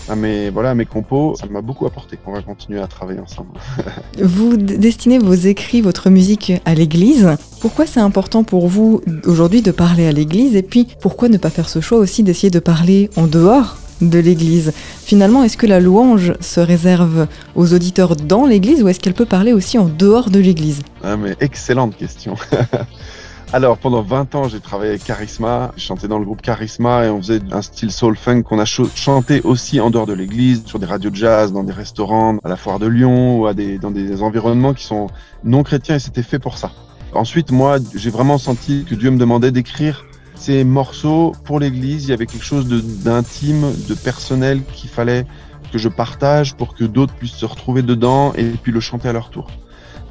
à 0.10 0.16
mes, 0.16 0.50
voilà, 0.50 0.72
à 0.72 0.76
mes 0.76 0.86
compos, 0.86 1.36
ça 1.40 1.48
m'a 1.48 1.62
beaucoup 1.62 1.86
apporté. 1.86 2.18
On 2.26 2.34
va 2.34 2.42
continuer 2.42 2.80
à 2.80 2.88
travailler 2.88 3.20
ensemble. 3.20 3.52
vous 4.22 4.58
destinez 4.58 5.20
vos 5.20 5.34
écrits, 5.34 5.82
votre 5.82 6.10
musique 6.10 6.54
à 6.66 6.74
l'église. 6.74 7.30
Pourquoi 7.62 7.86
c'est 7.86 8.00
important 8.00 8.44
pour 8.44 8.68
vous 8.68 9.02
aujourd'hui 9.26 9.62
de 9.62 9.72
parler 9.72 10.08
à 10.08 10.12
l'église 10.12 10.56
Et 10.56 10.64
puis, 10.64 10.88
pourquoi 11.02 11.30
ne 11.30 11.38
pas 11.38 11.50
faire 11.50 11.70
ce 11.70 11.80
choix 11.80 12.00
aussi 12.00 12.24
d'essayer 12.24 12.50
de 12.50 12.60
parler 12.60 13.10
en 13.16 13.28
dehors 13.28 13.78
de 14.02 14.20
l'église? 14.20 14.74
Finalement, 15.04 15.44
est-ce 15.44 15.58
que 15.58 15.68
la 15.68 15.80
louange 15.80 16.34
se 16.40 16.60
réserve 16.60 17.28
aux 17.56 17.74
auditeurs 17.74 18.16
dans 18.16 18.46
l'église 18.46 18.82
ou 18.82 18.88
est-ce 18.88 19.00
qu'elle 19.00 19.14
peut 19.14 19.26
parler 19.26 19.54
aussi 19.54 19.78
en 19.78 19.90
dehors 19.90 20.30
de 20.30 20.40
l'église? 20.40 20.82
Ah, 21.04 21.18
mais 21.18 21.36
Excellente 21.40 21.96
question. 21.96 22.36
Alors, 23.52 23.80
pendant 23.80 24.04
20 24.04 24.36
ans, 24.36 24.48
j'ai 24.48 24.60
travaillé 24.60 24.92
avec 24.92 25.04
Charisma. 25.04 25.72
J'ai 25.76 25.88
chanté 25.88 26.08
dans 26.08 26.20
le 26.20 26.26
groupe 26.26 26.44
Charisma 26.44 27.06
et 27.06 27.10
on 27.10 27.18
faisait 27.18 27.40
un 27.52 27.64
style 27.64 27.92
soul 27.92 28.16
funk 28.16 28.44
qu'on 28.44 28.60
a 28.60 28.66
chanté 28.66 29.42
aussi 29.42 29.80
en 29.80 29.90
dehors 29.90 30.06
de 30.06 30.14
l'église, 30.14 30.64
sur 30.66 30.78
des 30.78 30.86
radios 30.86 31.10
de 31.10 31.16
jazz, 31.16 31.52
dans 31.52 31.64
des 31.64 31.74
restaurants, 31.74 32.38
à 32.44 32.48
la 32.48 32.56
foire 32.56 32.78
de 32.78 32.86
Lyon 32.86 33.42
ou 33.42 33.52
dans 33.82 33.90
des 33.90 34.22
environnements 34.22 34.76
qui 34.76 34.86
sont 34.86 35.08
non 35.44 35.64
chrétiens 35.64 35.96
et 35.96 36.00
c'était 36.00 36.22
fait 36.22 36.38
pour 36.38 36.60
ça. 36.60 36.72
Ensuite, 37.14 37.50
moi, 37.52 37.78
j'ai 37.96 38.12
vraiment 38.12 38.38
senti 38.38 38.86
que 38.86 38.94
Dieu 38.94 39.10
me 39.10 39.18
demandait 39.18 39.52
d'écrire 39.52 40.06
ces 40.36 40.64
morceaux 40.64 41.34
pour 41.44 41.60
l'église. 41.60 42.04
Il 42.04 42.12
y 42.12 42.14
avait 42.14 42.28
quelque 42.28 42.46
chose 42.46 42.68
d'intime, 42.68 43.62
de, 43.62 43.96
de 43.96 44.00
personnel 44.00 44.62
qu'il 44.74 44.92
fallait 44.92 45.26
que 45.72 45.80
je 45.80 45.90
partage 45.90 46.54
pour 46.54 46.76
que 46.76 46.84
d'autres 46.84 47.16
puissent 47.16 47.32
se 47.32 47.48
retrouver 47.48 47.82
dedans 47.82 48.32
et 48.34 48.44
puis 48.44 48.72
le 48.72 48.80
chanter 48.80 49.10
à 49.10 49.14
leur 49.14 49.32
tour. 49.32 49.50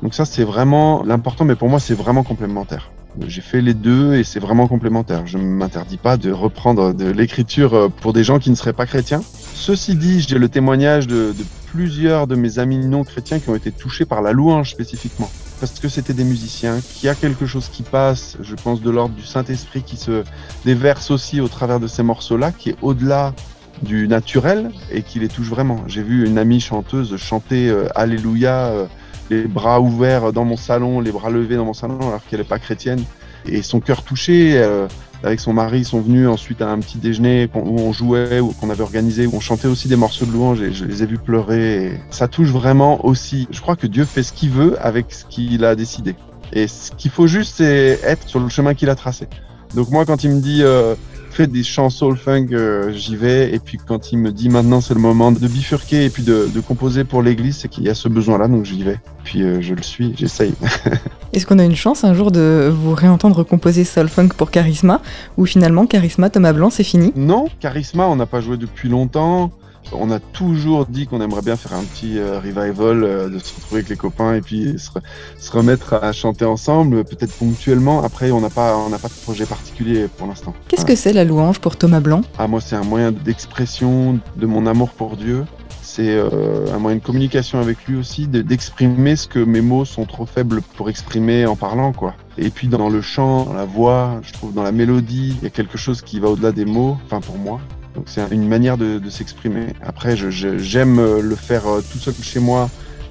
Donc 0.02 0.12
ça, 0.14 0.24
c'est 0.24 0.44
vraiment 0.44 1.04
l'important, 1.04 1.44
mais 1.44 1.54
pour 1.54 1.68
moi, 1.68 1.78
c'est 1.78 1.94
vraiment 1.94 2.24
complémentaire. 2.24 2.90
J'ai 3.26 3.40
fait 3.40 3.60
les 3.60 3.74
deux 3.74 4.14
et 4.14 4.24
c'est 4.24 4.40
vraiment 4.40 4.68
complémentaire. 4.68 5.26
Je 5.26 5.38
ne 5.38 5.42
m'interdis 5.42 5.96
pas 5.96 6.16
de 6.16 6.30
reprendre 6.30 6.94
de 6.94 7.10
l'écriture 7.10 7.74
euh, 7.74 7.88
pour 7.88 8.12
des 8.12 8.24
gens 8.24 8.38
qui 8.38 8.50
ne 8.50 8.54
seraient 8.54 8.72
pas 8.72 8.86
chrétiens. 8.86 9.22
Ceci 9.54 9.96
dit, 9.96 10.20
j'ai 10.20 10.38
le 10.38 10.48
témoignage 10.48 11.06
de, 11.06 11.34
plusieurs 11.66 12.26
de 12.26 12.36
mes 12.36 12.58
amis 12.58 12.78
non 12.78 13.04
chrétiens 13.04 13.38
qui 13.38 13.50
ont 13.50 13.54
été 13.54 13.70
touchés 13.70 14.04
par 14.04 14.22
la 14.22 14.32
louange 14.32 14.70
spécifiquement. 14.70 15.30
Parce 15.60 15.80
que 15.80 15.88
c'était 15.88 16.14
des 16.14 16.24
musiciens, 16.24 16.80
qui 16.80 17.08
a 17.08 17.14
quelque 17.14 17.44
chose 17.44 17.68
qui 17.68 17.82
passe, 17.82 18.36
je 18.40 18.54
pense, 18.54 18.80
de 18.80 18.90
l'ordre 18.90 19.14
du 19.14 19.24
Saint-Esprit 19.24 19.82
qui 19.82 19.96
se 19.96 20.22
déverse 20.64 21.10
aussi 21.10 21.40
au 21.40 21.48
travers 21.48 21.80
de 21.80 21.86
ces 21.86 22.02
morceaux-là, 22.02 22.52
qui 22.52 22.70
est 22.70 22.76
au-delà 22.80 23.34
du 23.82 24.08
naturel 24.08 24.70
et 24.90 25.02
qui 25.02 25.18
les 25.18 25.28
touche 25.28 25.48
vraiment. 25.48 25.82
J'ai 25.86 26.02
vu 26.02 26.26
une 26.26 26.38
amie 26.38 26.60
chanteuse 26.60 27.16
chanter 27.16 27.68
euh, 27.68 27.88
Alléluia. 27.94 28.68
Euh, 28.68 28.86
les 29.30 29.44
bras 29.44 29.80
ouverts 29.80 30.32
dans 30.32 30.44
mon 30.44 30.56
salon, 30.56 31.00
les 31.00 31.12
bras 31.12 31.30
levés 31.30 31.56
dans 31.56 31.64
mon 31.64 31.74
salon, 31.74 31.98
alors 32.00 32.20
qu'elle 32.28 32.40
n'est 32.40 32.46
pas 32.46 32.58
chrétienne. 32.58 33.02
Et 33.46 33.62
son 33.62 33.80
cœur 33.80 34.02
touché, 34.02 34.54
euh, 34.56 34.88
avec 35.22 35.40
son 35.40 35.52
mari, 35.52 35.80
ils 35.80 35.84
sont 35.84 36.00
venus 36.00 36.28
ensuite 36.28 36.62
à 36.62 36.70
un 36.70 36.78
petit 36.78 36.98
déjeuner 36.98 37.48
où 37.54 37.80
on 37.80 37.92
jouait, 37.92 38.40
ou 38.40 38.52
qu'on 38.52 38.70
avait 38.70 38.82
organisé, 38.82 39.26
où 39.26 39.34
on 39.34 39.40
chantait 39.40 39.68
aussi 39.68 39.88
des 39.88 39.96
morceaux 39.96 40.26
de 40.26 40.32
louange 40.32 40.60
et 40.60 40.72
je 40.72 40.84
les 40.84 41.02
ai 41.02 41.06
vus 41.06 41.18
pleurer. 41.18 42.00
Ça 42.10 42.28
touche 42.28 42.50
vraiment 42.50 43.04
aussi. 43.04 43.48
Je 43.50 43.60
crois 43.60 43.76
que 43.76 43.86
Dieu 43.86 44.04
fait 44.04 44.22
ce 44.22 44.32
qu'il 44.32 44.50
veut 44.50 44.76
avec 44.80 45.12
ce 45.12 45.24
qu'il 45.24 45.64
a 45.64 45.74
décidé. 45.74 46.14
Et 46.52 46.68
ce 46.68 46.92
qu'il 46.92 47.10
faut 47.10 47.26
juste, 47.26 47.56
c'est 47.56 48.00
être 48.04 48.28
sur 48.28 48.40
le 48.40 48.48
chemin 48.48 48.74
qu'il 48.74 48.90
a 48.90 48.94
tracé. 48.94 49.28
Donc 49.74 49.90
moi, 49.90 50.06
quand 50.06 50.24
il 50.24 50.30
me 50.30 50.40
dit 50.40 50.62
euh, 50.62 50.94
fais 51.30 51.46
des 51.46 51.62
chants 51.62 51.90
soul 51.90 52.16
funk, 52.16 52.48
euh, 52.52 52.92
j'y 52.92 53.16
vais. 53.16 53.54
Et 53.54 53.58
puis 53.58 53.78
quand 53.78 54.12
il 54.12 54.18
me 54.18 54.32
dit 54.32 54.48
maintenant 54.48 54.80
c'est 54.80 54.94
le 54.94 55.00
moment 55.00 55.32
de 55.32 55.46
bifurquer 55.46 56.04
et 56.04 56.10
puis 56.10 56.22
de, 56.22 56.48
de 56.52 56.60
composer 56.60 57.04
pour 57.04 57.22
l'église, 57.22 57.58
c'est 57.58 57.68
qu'il 57.68 57.84
y 57.84 57.88
a 57.88 57.94
ce 57.94 58.08
besoin-là, 58.08 58.48
donc 58.48 58.64
j'y 58.64 58.82
vais. 58.82 58.98
Puis 59.24 59.42
euh, 59.42 59.60
je 59.60 59.74
le 59.74 59.82
suis, 59.82 60.14
j'essaye. 60.16 60.54
Est-ce 61.32 61.46
qu'on 61.46 61.58
a 61.58 61.64
une 61.64 61.76
chance 61.76 62.04
un 62.04 62.14
jour 62.14 62.30
de 62.30 62.72
vous 62.72 62.94
réentendre 62.94 63.44
composer 63.44 63.84
soul 63.84 64.08
funk 64.08 64.30
pour 64.36 64.50
Charisma 64.50 65.00
ou 65.36 65.46
finalement 65.46 65.86
Charisma 65.86 66.30
Thomas 66.30 66.52
Blanc 66.52 66.70
c'est 66.70 66.84
fini? 66.84 67.12
Non, 67.16 67.46
Charisma 67.60 68.06
on 68.06 68.16
n'a 68.16 68.26
pas 68.26 68.40
joué 68.40 68.56
depuis 68.56 68.88
longtemps. 68.88 69.52
On 69.92 70.10
a 70.10 70.20
toujours 70.20 70.86
dit 70.86 71.06
qu'on 71.06 71.20
aimerait 71.20 71.42
bien 71.42 71.56
faire 71.56 71.74
un 71.74 71.82
petit 71.82 72.18
euh, 72.18 72.38
revival, 72.38 73.04
euh, 73.04 73.28
de 73.28 73.38
se 73.38 73.54
retrouver 73.54 73.80
avec 73.80 73.88
les 73.88 73.96
copains 73.96 74.34
et 74.34 74.40
puis 74.40 74.78
se, 74.78 74.90
se 75.38 75.50
remettre 75.50 75.94
à 75.94 76.12
chanter 76.12 76.44
ensemble, 76.44 77.04
peut-être 77.04 77.32
ponctuellement. 77.32 78.02
Après, 78.02 78.30
on 78.30 78.40
n'a 78.40 78.50
pas, 78.50 78.76
on 78.76 78.90
n'a 78.90 78.98
pas 78.98 79.08
de 79.08 79.22
projet 79.24 79.46
particulier 79.46 80.08
pour 80.16 80.26
l'instant. 80.26 80.54
Qu'est-ce 80.68 80.86
que 80.86 80.96
c'est 80.96 81.12
la 81.12 81.24
louange 81.24 81.58
pour 81.60 81.76
Thomas 81.76 82.00
Blanc? 82.00 82.22
Ah, 82.38 82.46
moi, 82.46 82.60
c'est 82.60 82.76
un 82.76 82.84
moyen 82.84 83.12
d'expression 83.12 84.18
de 84.36 84.46
mon 84.46 84.66
amour 84.66 84.90
pour 84.90 85.16
Dieu. 85.16 85.44
C'est 85.80 86.16
euh, 86.16 86.66
un 86.74 86.78
moyen 86.78 86.98
de 86.98 87.02
communication 87.02 87.60
avec 87.60 87.86
lui 87.86 87.96
aussi, 87.96 88.28
d'exprimer 88.28 89.16
ce 89.16 89.26
que 89.26 89.38
mes 89.38 89.62
mots 89.62 89.86
sont 89.86 90.04
trop 90.04 90.26
faibles 90.26 90.60
pour 90.76 90.90
exprimer 90.90 91.46
en 91.46 91.56
parlant, 91.56 91.92
quoi. 91.92 92.14
Et 92.36 92.50
puis 92.50 92.68
dans 92.68 92.90
le 92.90 93.00
chant, 93.00 93.46
dans 93.46 93.54
la 93.54 93.64
voix, 93.64 94.20
je 94.22 94.32
trouve 94.34 94.52
dans 94.52 94.62
la 94.62 94.70
mélodie, 94.70 95.34
il 95.38 95.44
y 95.44 95.46
a 95.46 95.50
quelque 95.50 95.78
chose 95.78 96.02
qui 96.02 96.20
va 96.20 96.28
au-delà 96.28 96.52
des 96.52 96.66
mots, 96.66 96.98
enfin 97.06 97.20
pour 97.20 97.38
moi. 97.38 97.60
Donc 97.98 98.06
c'est 98.08 98.22
une 98.30 98.46
manière 98.46 98.78
de, 98.78 99.10
s'exprimer. 99.10 99.72
Après, 99.82 100.16
j'aime 100.16 100.30
je, 100.30 101.20
le 101.20 101.34
faire 101.34 101.64
tout 101.90 101.98
seul 101.98 102.14
chez 102.22 102.38
moi, 102.38 102.70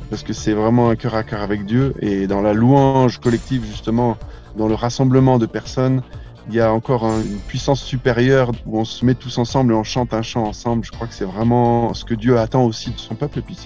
parce 0.09 0.23
que 0.23 0.31
c'est 0.31 0.53
vraiment 0.53 0.89
un 0.89 0.95
cœur 0.95 1.13
à 1.13 1.23
cœur 1.23 1.41
avec 1.41 1.65
Dieu. 1.65 1.93
Et 1.99 2.25
dans 2.25 2.41
la 2.41 2.53
louange 2.53 3.17
collective, 3.17 3.65
justement, 3.65 4.15
dans 4.55 4.69
le 4.69 4.75
rassemblement 4.75 5.39
de 5.39 5.45
personnes, 5.45 6.03
il 6.47 6.55
y 6.55 6.61
a 6.61 6.71
encore 6.71 7.03
une 7.03 7.37
puissance 7.49 7.81
supérieure 7.81 8.53
où 8.65 8.79
on 8.79 8.85
se 8.85 9.03
met 9.03 9.13
tous 9.13 9.37
ensemble 9.39 9.73
et 9.73 9.75
on 9.75 9.83
chante 9.83 10.13
un 10.13 10.21
chant 10.21 10.45
ensemble. 10.45 10.85
Je 10.85 10.91
crois 10.91 11.05
que 11.05 11.13
c'est 11.13 11.25
vraiment 11.25 11.93
ce 11.93 12.05
que 12.05 12.13
Dieu 12.13 12.39
attend 12.39 12.63
aussi 12.63 12.91
de 12.91 12.97
son 12.97 13.15
peuple. 13.15 13.39
Et 13.39 13.41
puis 13.41 13.57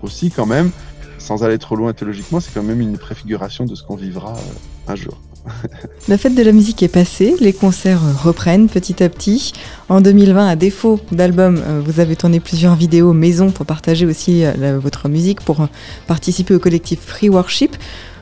aussi 0.00 0.30
quand 0.30 0.46
même, 0.46 0.70
sans 1.18 1.44
aller 1.44 1.58
trop 1.58 1.76
loin 1.76 1.92
théologiquement, 1.92 2.40
c'est 2.40 2.54
quand 2.54 2.62
même 2.62 2.80
une 2.80 2.96
préfiguration 2.96 3.66
de 3.66 3.74
ce 3.74 3.82
qu'on 3.82 3.96
vivra 3.96 4.32
euh, 4.32 4.92
un 4.92 4.96
jour. 4.96 5.20
La 6.08 6.18
fête 6.18 6.34
de 6.34 6.42
la 6.42 6.52
musique 6.52 6.82
est 6.82 6.88
passée, 6.88 7.34
les 7.40 7.52
concerts 7.52 8.00
reprennent 8.22 8.68
petit 8.68 9.02
à 9.02 9.08
petit. 9.08 9.52
En 9.88 10.00
2020, 10.00 10.48
à 10.48 10.56
défaut 10.56 11.00
d'album, 11.12 11.62
euh, 11.64 11.80
vous 11.84 12.00
avez 12.00 12.16
tourné 12.16 12.40
plusieurs 12.40 12.74
vidéos 12.74 13.12
maison 13.12 13.50
pour 13.50 13.66
partager 13.66 14.06
aussi 14.06 14.44
euh, 14.44 14.78
votre 14.82 15.08
musique, 15.08 15.40
pour 15.40 15.68
participer 16.06 16.54
au 16.54 16.58
collectif 16.58 17.00
Free 17.00 17.28
Worship. 17.28 17.76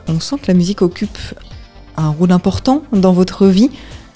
On 0.07 0.19
sent 0.19 0.35
que 0.41 0.47
la 0.47 0.53
musique 0.53 0.81
occupe 0.81 1.17
un 1.97 2.09
rôle 2.09 2.31
important 2.31 2.83
dans 2.91 3.13
votre 3.13 3.47
vie. 3.47 3.69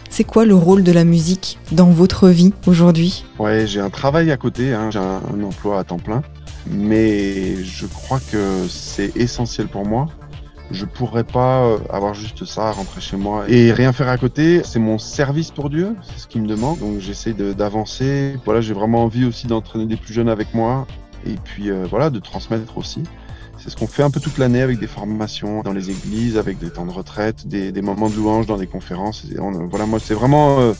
C'est 0.09 0.23
quoi 0.23 0.45
le 0.45 0.55
rôle 0.55 0.83
de 0.83 0.91
la 0.91 1.03
musique 1.03 1.59
dans 1.71 1.89
votre 1.89 2.29
vie 2.29 2.53
aujourd'hui? 2.65 3.25
Ouais, 3.39 3.67
j'ai 3.67 3.81
un 3.81 3.89
travail 3.89 4.31
à 4.31 4.37
côté, 4.37 4.73
hein, 4.73 4.89
j'ai 4.89 4.99
un, 4.99 5.43
emploi 5.43 5.79
à 5.79 5.83
temps 5.83 5.99
plein, 5.99 6.23
mais 6.69 7.63
je 7.63 7.85
crois 7.85 8.19
que 8.31 8.65
c'est 8.69 9.15
essentiel 9.17 9.67
pour 9.67 9.85
moi. 9.85 10.07
Je 10.71 10.86
pourrais 10.86 11.24
pas 11.24 11.63
euh, 11.63 11.77
avoir 11.89 12.13
juste 12.13 12.45
ça, 12.45 12.71
rentrer 12.71 13.00
chez 13.00 13.17
moi 13.17 13.45
et 13.47 13.71
rien 13.71 13.93
faire 13.93 14.09
à 14.09 14.17
côté. 14.17 14.62
C'est 14.63 14.79
mon 14.79 14.97
service 14.97 15.51
pour 15.51 15.69
Dieu, 15.69 15.95
c'est 16.01 16.19
ce 16.19 16.27
qu'il 16.27 16.41
me 16.41 16.47
demande. 16.47 16.79
Donc 16.79 17.00
j'essaie 17.00 17.33
d'avancer. 17.33 18.38
Voilà, 18.45 18.62
j'ai 18.62 18.74
vraiment 18.74 19.03
envie 19.03 19.25
aussi 19.25 19.47
d'entraîner 19.47 19.86
des 19.86 19.97
plus 19.97 20.13
jeunes 20.13 20.29
avec 20.29 20.53
moi 20.53 20.86
et 21.25 21.36
puis 21.43 21.69
euh, 21.69 21.86
voilà, 21.89 22.09
de 22.09 22.19
transmettre 22.19 22.77
aussi. 22.77 23.03
C'est 23.57 23.71
ce 23.71 23.75
qu'on 23.75 23.88
fait 23.88 24.03
un 24.03 24.12
peu 24.12 24.19
toute 24.19 24.38
l'année 24.38 24.62
avec 24.62 24.79
des 24.79 24.88
formations 24.88 25.63
dans 25.63 25.74
les 25.74 25.89
églises, 25.89 26.38
avec 26.38 26.59
des 26.59 26.69
temps 26.69 26.86
de 26.86 26.91
retraite, 26.91 27.47
des, 27.47 27.81
moments 27.81 28.09
de 28.09 28.15
louange 28.15 28.45
dans 28.45 28.57
des 28.57 28.67
conférences. 28.67 29.25
voilà, 29.69 29.86
moi, 29.88 30.00
c'est 30.00 30.13
vraiment 30.13 30.59
euh, 30.59 30.74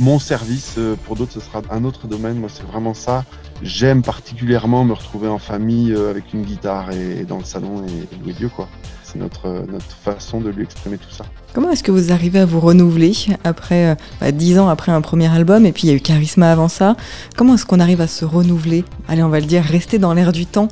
mon 0.00 0.18
service. 0.18 0.74
Euh, 0.78 0.96
pour 1.04 1.16
d'autres, 1.16 1.32
ce 1.32 1.40
sera 1.40 1.62
un 1.70 1.84
autre 1.84 2.06
domaine. 2.06 2.36
Moi, 2.36 2.48
c'est 2.52 2.66
vraiment 2.66 2.94
ça. 2.94 3.24
J'aime 3.62 4.02
particulièrement 4.02 4.84
me 4.84 4.94
retrouver 4.94 5.28
en 5.28 5.38
famille 5.38 5.92
euh, 5.92 6.10
avec 6.10 6.32
une 6.32 6.42
guitare 6.42 6.90
et, 6.92 7.24
dans 7.24 7.38
le 7.38 7.44
salon 7.44 7.84
et, 7.86 8.16
louer 8.22 8.32
Dieu, 8.32 8.48
quoi. 8.48 8.68
C'est 9.12 9.18
notre, 9.18 9.66
notre 9.70 9.94
façon 10.02 10.40
de 10.40 10.48
lui 10.48 10.62
exprimer 10.62 10.96
tout 10.96 11.10
ça. 11.10 11.26
Comment 11.52 11.70
est-ce 11.70 11.82
que 11.82 11.92
vous 11.92 12.12
arrivez 12.12 12.38
à 12.38 12.46
vous 12.46 12.60
renouveler 12.60 13.12
après 13.44 13.94
bah, 14.20 14.32
dix 14.32 14.58
ans 14.58 14.68
après 14.68 14.90
un 14.90 15.02
premier 15.02 15.28
album 15.28 15.66
et 15.66 15.72
puis 15.72 15.82
il 15.84 15.90
y 15.90 15.92
a 15.92 15.96
eu 15.96 16.00
Charisma 16.00 16.50
avant 16.50 16.68
ça? 16.68 16.96
Comment 17.36 17.54
est-ce 17.54 17.66
qu'on 17.66 17.80
arrive 17.80 18.00
à 18.00 18.06
se 18.06 18.24
renouveler? 18.24 18.84
Allez, 19.08 19.22
on 19.22 19.28
va 19.28 19.40
le 19.40 19.46
dire, 19.46 19.62
rester 19.62 19.98
dans 19.98 20.14
l'air 20.14 20.32
du 20.32 20.46
temps 20.46 20.68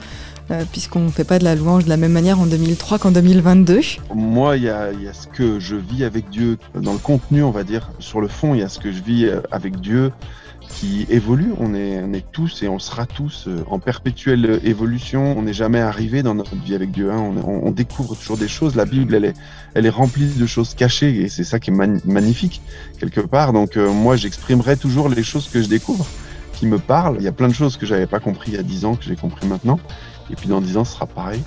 euh, 0.50 0.64
puisqu'on 0.70 1.00
ne 1.00 1.10
fait 1.10 1.24
pas 1.24 1.38
de 1.38 1.44
la 1.44 1.54
louange 1.54 1.84
de 1.84 1.88
la 1.88 1.96
même 1.96 2.12
manière 2.12 2.40
en 2.40 2.46
2003 2.46 2.98
qu'en 2.98 3.12
2022 3.12 3.80
Moi, 4.14 4.56
il 4.56 4.64
y, 4.64 4.68
a, 4.68 4.90
ce 5.12 5.28
que 5.28 5.60
je 5.60 5.76
vis 5.76 6.02
avec 6.02 6.28
Dieu 6.28 6.58
dans 6.74 6.92
le 6.92 6.98
contenu, 6.98 7.44
on 7.44 7.52
va 7.52 7.62
dire. 7.62 7.90
Sur 8.00 8.20
le 8.20 8.26
fond, 8.26 8.54
il 8.54 8.60
y 8.60 8.62
a 8.62 8.68
ce 8.68 8.80
que 8.80 8.90
je 8.90 9.00
vis 9.00 9.26
euh, 9.26 9.40
avec 9.52 9.80
Dieu 9.80 10.10
qui 10.72 11.06
évolue. 11.10 11.52
On 11.58 11.74
est, 11.74 12.24
tous 12.32 12.62
et 12.62 12.68
on 12.68 12.78
sera 12.78 13.06
tous 13.06 13.46
euh, 13.48 13.64
en 13.68 13.78
perpétuelle 13.78 14.60
évolution. 14.64 15.36
On 15.36 15.42
n'est 15.42 15.52
jamais 15.52 15.80
arrivé 15.80 16.22
dans 16.22 16.34
notre 16.34 16.54
vie 16.54 16.74
avec 16.74 16.90
Dieu. 16.90 17.10
Hein. 17.10 17.34
On, 17.44 17.70
découvre 17.70 18.14
toujours 18.14 18.36
des 18.36 18.48
choses. 18.48 18.76
La 18.76 18.84
Bible, 18.84 19.14
elle 19.14 19.24
est, 19.24 19.34
elle 19.74 19.86
est 19.86 19.90
remplie 19.90 20.26
de 20.26 20.46
choses 20.46 20.74
cachées 20.74 21.22
et 21.22 21.28
c'est 21.28 21.44
ça 21.44 21.58
qui 21.58 21.70
est 21.70 21.74
magnifique 22.04 22.60
quelque 22.98 23.20
part. 23.20 23.52
Donc 23.52 23.76
moi, 23.76 24.16
j'exprimerai 24.16 24.76
toujours 24.76 25.08
les 25.08 25.22
choses 25.22 25.48
que 25.48 25.62
je 25.62 25.68
découvre 25.68 26.06
qui 26.52 26.66
me 26.66 26.78
parlent. 26.78 27.16
Il 27.18 27.24
y 27.24 27.28
a 27.28 27.32
plein 27.32 27.48
de 27.48 27.54
choses 27.54 27.76
que 27.76 27.86
j'avais 27.86 28.06
pas 28.06 28.20
compris 28.20 28.52
il 28.52 28.56
y 28.56 28.58
a 28.58 28.62
dix 28.62 28.84
ans 28.84 28.94
que 28.94 29.04
j'ai 29.04 29.16
compris 29.16 29.46
maintenant. 29.46 29.80
Et 30.30 30.36
puis 30.36 30.48
dans 30.48 30.60
10 30.60 30.76
ans, 30.76 30.84
ce 30.84 30.94
sera 30.94 31.06
pareil. 31.06 31.42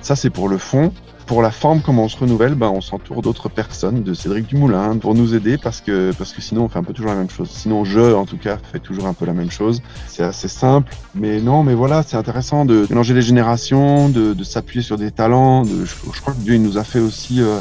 Ça, 0.00 0.14
c'est 0.14 0.30
pour 0.30 0.48
le 0.48 0.58
fond. 0.58 0.92
Pour 1.26 1.42
la 1.42 1.50
forme, 1.50 1.80
comment 1.80 2.04
on 2.04 2.08
se 2.08 2.16
renouvelle, 2.16 2.54
ben, 2.54 2.68
on 2.68 2.80
s'entoure 2.80 3.20
d'autres 3.20 3.48
personnes, 3.48 4.04
de 4.04 4.14
Cédric 4.14 4.46
Dumoulin, 4.46 4.96
pour 4.96 5.16
nous 5.16 5.34
aider 5.34 5.58
parce 5.58 5.80
que, 5.80 6.12
parce 6.16 6.32
que 6.32 6.40
sinon 6.40 6.64
on 6.64 6.68
fait 6.68 6.78
un 6.78 6.84
peu 6.84 6.92
toujours 6.92 7.10
la 7.10 7.16
même 7.16 7.30
chose. 7.30 7.50
Sinon, 7.50 7.84
je, 7.84 8.14
en 8.14 8.26
tout 8.26 8.36
cas, 8.36 8.58
fais 8.70 8.78
toujours 8.78 9.06
un 9.06 9.12
peu 9.12 9.26
la 9.26 9.32
même 9.32 9.50
chose. 9.50 9.82
C'est 10.06 10.22
assez 10.22 10.46
simple, 10.46 10.94
mais 11.16 11.40
non, 11.40 11.64
mais 11.64 11.74
voilà, 11.74 12.04
c'est 12.04 12.16
intéressant 12.16 12.64
de 12.64 12.86
mélanger 12.90 13.12
les 13.12 13.22
générations, 13.22 14.08
de, 14.08 14.34
de 14.34 14.44
s'appuyer 14.44 14.82
sur 14.82 14.98
des 14.98 15.10
talents. 15.10 15.64
Je, 15.64 16.20
crois 16.20 16.32
que 16.32 16.38
Dieu 16.38 16.54
il 16.54 16.62
nous 16.62 16.78
a 16.78 16.84
fait 16.84 17.00
aussi 17.00 17.42
euh, 17.42 17.58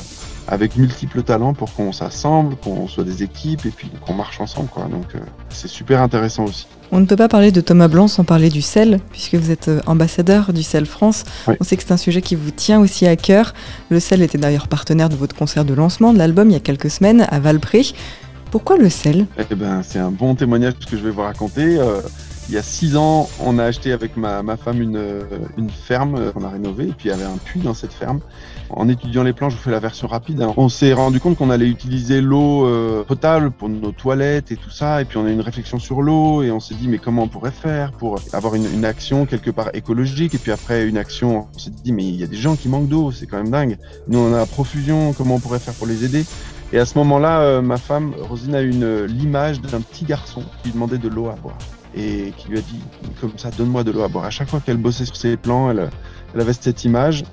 avec 0.47 0.75
multiples 0.75 1.23
talents 1.23 1.55
pour 1.55 1.73
qu'on 1.73 1.91
s'assemble, 1.91 2.57
qu'on 2.57 2.87
soit 2.87 3.03
des 3.03 3.23
équipes 3.23 3.65
et 3.65 3.71
puis 3.71 3.89
qu'on 4.05 4.13
marche 4.13 4.39
ensemble. 4.39 4.69
Donc 4.91 5.15
euh, 5.15 5.19
c'est 5.49 5.67
super 5.67 6.03
intéressant 6.03 6.43
aussi. 6.43 6.67
On 6.91 6.99
ne 6.99 7.05
peut 7.05 7.15
pas 7.15 7.27
parler 7.27 7.51
de 7.51 7.61
Thomas 7.61 7.87
Blanc 7.87 8.07
sans 8.07 8.23
parler 8.23 8.49
du 8.49 8.61
sel, 8.61 8.99
puisque 9.11 9.35
vous 9.35 9.51
êtes 9.51 9.67
euh, 9.67 9.81
ambassadeur 9.85 10.53
du 10.53 10.63
sel 10.63 10.85
France. 10.85 11.23
On 11.59 11.63
sait 11.63 11.77
que 11.77 11.83
c'est 11.83 11.91
un 11.93 11.97
sujet 11.97 12.21
qui 12.21 12.35
vous 12.35 12.51
tient 12.51 12.79
aussi 12.79 13.07
à 13.07 13.15
cœur. 13.15 13.53
Le 13.89 13.99
sel 13.99 14.21
était 14.21 14.37
d'ailleurs 14.37 14.67
partenaire 14.67 15.09
de 15.09 15.15
votre 15.15 15.35
concert 15.35 15.65
de 15.65 15.73
lancement 15.73 16.13
de 16.13 16.17
l'album 16.17 16.49
il 16.49 16.53
y 16.53 16.57
a 16.57 16.59
quelques 16.61 16.89
semaines 16.89 17.25
à 17.29 17.39
Valpré. 17.39 17.81
Pourquoi 18.51 18.77
le 18.77 18.89
sel? 18.89 19.25
Eh 19.37 19.55
ben, 19.55 19.81
C'est 19.83 19.99
un 19.99 20.11
bon 20.11 20.35
témoignage 20.35 20.75
que 20.89 20.95
je 20.97 21.03
vais 21.03 21.11
vous 21.11 21.21
raconter. 21.23 21.77
Euh, 21.77 22.01
il 22.47 22.55
y 22.55 22.57
a 22.57 22.63
six 22.63 22.95
ans, 22.95 23.27
on 23.39 23.57
a 23.57 23.63
acheté 23.63 23.91
avec 23.91 24.17
ma, 24.17 24.43
femme 24.57 24.81
une, 24.81 25.01
une 25.57 25.69
ferme 25.69 26.31
qu'on 26.31 26.43
a 26.43 26.49
rénovée, 26.49 26.85
et 26.85 26.93
puis 26.93 27.09
il 27.09 27.11
y 27.11 27.11
avait 27.11 27.23
un 27.23 27.37
puits 27.37 27.59
dans 27.59 27.73
cette 27.73 27.93
ferme. 27.93 28.19
En 28.69 28.89
étudiant 28.89 29.23
les 29.23 29.33
plans, 29.33 29.49
je 29.49 29.55
vous 29.55 29.61
fais 29.61 29.71
la 29.71 29.79
version 29.79 30.07
rapide. 30.07 30.41
Hein. 30.41 30.53
On 30.57 30.69
s'est 30.69 30.93
rendu 30.93 31.19
compte 31.19 31.37
qu'on 31.37 31.49
allait 31.49 31.67
utiliser 31.67 32.21
l'eau 32.21 32.65
euh, 32.65 33.03
potable 33.03 33.51
pour 33.51 33.69
nos 33.69 33.91
toilettes 33.91 34.51
et 34.51 34.57
tout 34.57 34.69
ça, 34.69 35.01
et 35.01 35.05
puis 35.05 35.17
on 35.17 35.25
a 35.25 35.29
eu 35.29 35.33
une 35.33 35.41
réflexion 35.41 35.79
sur 35.79 36.01
l'eau, 36.01 36.43
et 36.43 36.51
on 36.51 36.59
s'est 36.59 36.75
dit 36.75 36.87
mais 36.87 36.97
comment 36.97 37.23
on 37.23 37.27
pourrait 37.27 37.51
faire 37.51 37.91
pour 37.91 38.19
avoir 38.33 38.55
une, 38.55 38.65
une, 38.73 38.85
action 38.85 39.25
quelque 39.25 39.51
part 39.51 39.69
écologique, 39.73 40.35
et 40.35 40.37
puis 40.37 40.51
après 40.51 40.87
une 40.87 40.97
action, 40.97 41.47
on 41.53 41.59
s'est 41.59 41.71
dit 41.71 41.91
mais 41.91 42.03
il 42.03 42.15
y 42.15 42.23
a 42.23 42.27
des 42.27 42.37
gens 42.37 42.55
qui 42.55 42.69
manquent 42.69 42.89
d'eau, 42.89 43.11
c'est 43.11 43.25
quand 43.25 43.37
même 43.37 43.51
dingue. 43.51 43.77
Nous 44.07 44.19
on 44.19 44.33
a 44.33 44.37
la 44.37 44.45
profusion, 44.45 45.13
comment 45.13 45.35
on 45.35 45.39
pourrait 45.39 45.59
faire 45.59 45.73
pour 45.73 45.87
les 45.87 46.05
aider? 46.05 46.25
Et 46.73 46.79
à 46.79 46.85
ce 46.85 46.97
moment-là, 46.97 47.41
euh, 47.41 47.61
ma 47.61 47.77
femme, 47.77 48.13
Rosine, 48.19 48.55
a 48.55 48.61
eu 48.61 48.71
l'image 49.07 49.61
d'un 49.61 49.81
petit 49.81 50.05
garçon 50.05 50.43
qui 50.63 50.71
demandait 50.71 50.97
de 50.97 51.07
l'eau 51.07 51.27
à 51.27 51.35
boire 51.35 51.57
et 51.95 52.33
qui 52.37 52.49
lui 52.49 52.57
a 52.57 52.61
dit 52.61 52.79
comme 53.21 53.37
ça, 53.37 53.49
donne-moi 53.51 53.83
de 53.83 53.91
l'eau 53.91 54.01
à 54.01 54.07
boire. 54.07 54.25
À 54.25 54.29
chaque 54.29 54.49
fois 54.49 54.59
qu'elle 54.59 54.77
bossait 54.77 55.05
sur 55.05 55.15
ses 55.15 55.37
plans, 55.37 55.71
elle, 55.71 55.89
avait 56.39 56.53
cette 56.53 56.83
image. 56.83 57.23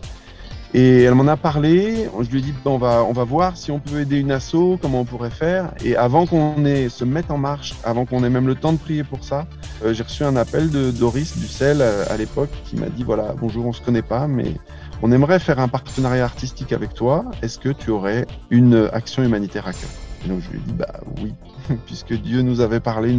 Et 0.75 1.03
elle 1.03 1.15
m'en 1.15 1.27
a 1.27 1.37
parlé. 1.37 2.09
Je 2.21 2.31
lui 2.31 2.39
ai 2.39 2.43
dit, 2.43 2.55
on 2.65 2.79
va, 2.79 3.05
on 3.05 3.13
va 3.13 3.25
voir 3.25 3.57
si 3.59 3.71
on 3.71 3.79
peut 3.79 4.01
aider 4.01 4.19
une 4.19 4.31
asso, 4.31 4.79
comment 4.81 5.01
on 5.01 5.05
pourrait 5.05 5.31
faire. 5.31 5.73
Et 5.85 5.97
avant 5.97 6.25
qu'on 6.25 6.65
ait 6.65 6.89
se 6.89 7.05
mette 7.05 7.31
en 7.31 7.37
marche, 7.37 7.75
avant 7.85 8.07
qu'on 8.07 8.25
ait 8.25 8.31
même 8.31 8.47
le 8.47 8.55
temps 8.55 8.73
de 8.73 8.79
prier 8.79 9.05
pour 9.05 9.23
ça, 9.23 9.47
euh, 9.85 9.93
j'ai 9.93 10.03
reçu 10.03 10.25
un 10.25 10.37
appel 10.37 10.71
de 10.71 10.91
Doris 10.91 11.37
Dussel 11.37 11.83
à, 11.83 12.11
à 12.11 12.17
l'époque 12.17 12.51
qui 12.65 12.77
m'a 12.77 12.89
dit, 12.89 13.03
voilà, 13.03 13.35
bonjour, 13.39 13.67
on 13.67 13.73
se 13.73 13.83
connaît 13.83 14.03
pas, 14.03 14.27
mais 14.27 14.55
on 15.03 15.13
aimerait 15.13 15.41
faire 15.41 15.59
un 15.59 15.69
partenariat 15.69 16.25
artistique 16.25 16.73
avec 16.73 16.95
toi. 16.95 17.25
Est-ce 17.43 17.59
que 17.59 17.71
tu 17.71 17.91
aurais 17.91 18.27
une 18.51 18.89
action 18.93 19.23
humanitaire 19.23 19.67
à 19.67 19.73
cœur? 19.73 19.91
Et 20.25 20.29
donc 20.29 20.41
je 20.41 20.51
lui 20.51 20.59
ai 20.59 20.61
dit, 20.61 20.73
bah 20.73 21.01
oui, 21.21 21.33
puisque 21.87 22.13
Dieu 22.15 22.43
nous 22.43 22.61
avait 22.61 22.81
parlé 22.81 23.19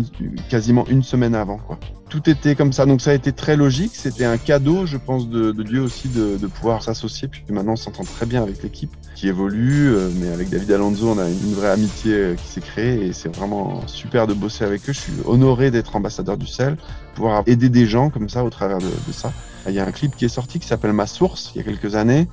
quasiment 0.50 0.86
une 0.88 1.03
semaine 1.03 1.36
avant. 1.36 1.57
Quoi. 1.57 1.79
Tout 2.10 2.29
était 2.29 2.55
comme 2.55 2.72
ça, 2.72 2.86
donc 2.86 3.01
ça 3.01 3.12
a 3.12 3.13
été 3.13 3.31
très 3.31 3.55
logique. 3.55 3.91
C'était 3.93 4.25
un 4.25 4.38
cadeau, 4.38 4.86
je 4.86 4.98
pense, 4.98 5.27
de, 5.29 5.51
Dieu 5.63 5.81
aussi 5.81 6.10
de, 6.10 6.38
pouvoir 6.48 6.83
s'associer. 6.83 7.27
Puis 7.27 7.43
maintenant, 7.50 7.74
on 7.74 7.77
s'entend 7.77 8.03
très 8.03 8.25
bien 8.25 8.43
avec 8.43 8.62
l'équipe 8.63 8.91
qui 9.15 9.27
évolue, 9.27 9.93
euh, 9.93 10.10
mais 10.19 10.29
avec 10.31 10.50
David 10.50 10.72
Alonso, 10.72 11.07
on 11.10 11.17
a 11.17 11.27
une 11.27 11.53
vraie 11.53 11.72
amitié 11.72 12.13
euh, 12.13 12.36
qui 12.36 12.48
s'est 12.48 12.62
créée 12.62 13.07
et 13.07 13.13
c'est 13.13 13.36
vraiment 13.36 13.86
super 13.88 14.27
de 14.27 14.33
bosser 14.33 14.63
avec 14.63 14.81
eux. 14.89 14.93
Je 14.93 15.00
suis 15.00 15.13
honoré 15.25 15.72
d'être 15.72 15.95
ambassadeur 15.95 16.38
du 16.38 16.48
sel, 16.48 16.77
pouvoir 17.15 17.43
aider 17.48 17.69
des 17.69 17.86
gens 17.86 18.10
comme 18.10 18.29
ça 18.29 18.43
au 18.43 18.50
travers 18.50 18.77
de, 18.77 18.86
de 18.86 19.12
ça. 19.12 19.31
Il 19.67 19.74
y 19.74 19.79
a 19.79 19.86
un 19.86 19.91
clip 19.91 20.15
qui 20.15 20.25
est 20.25 20.29
sorti 20.29 20.60
qui 20.60 20.67
s'appelle 20.67 20.93
Ma 20.93 21.07
Source 21.07 21.51
il 21.55 21.60
y 21.60 21.62
a 21.62 21.63
quelques 21.63 21.95
années 21.95 22.27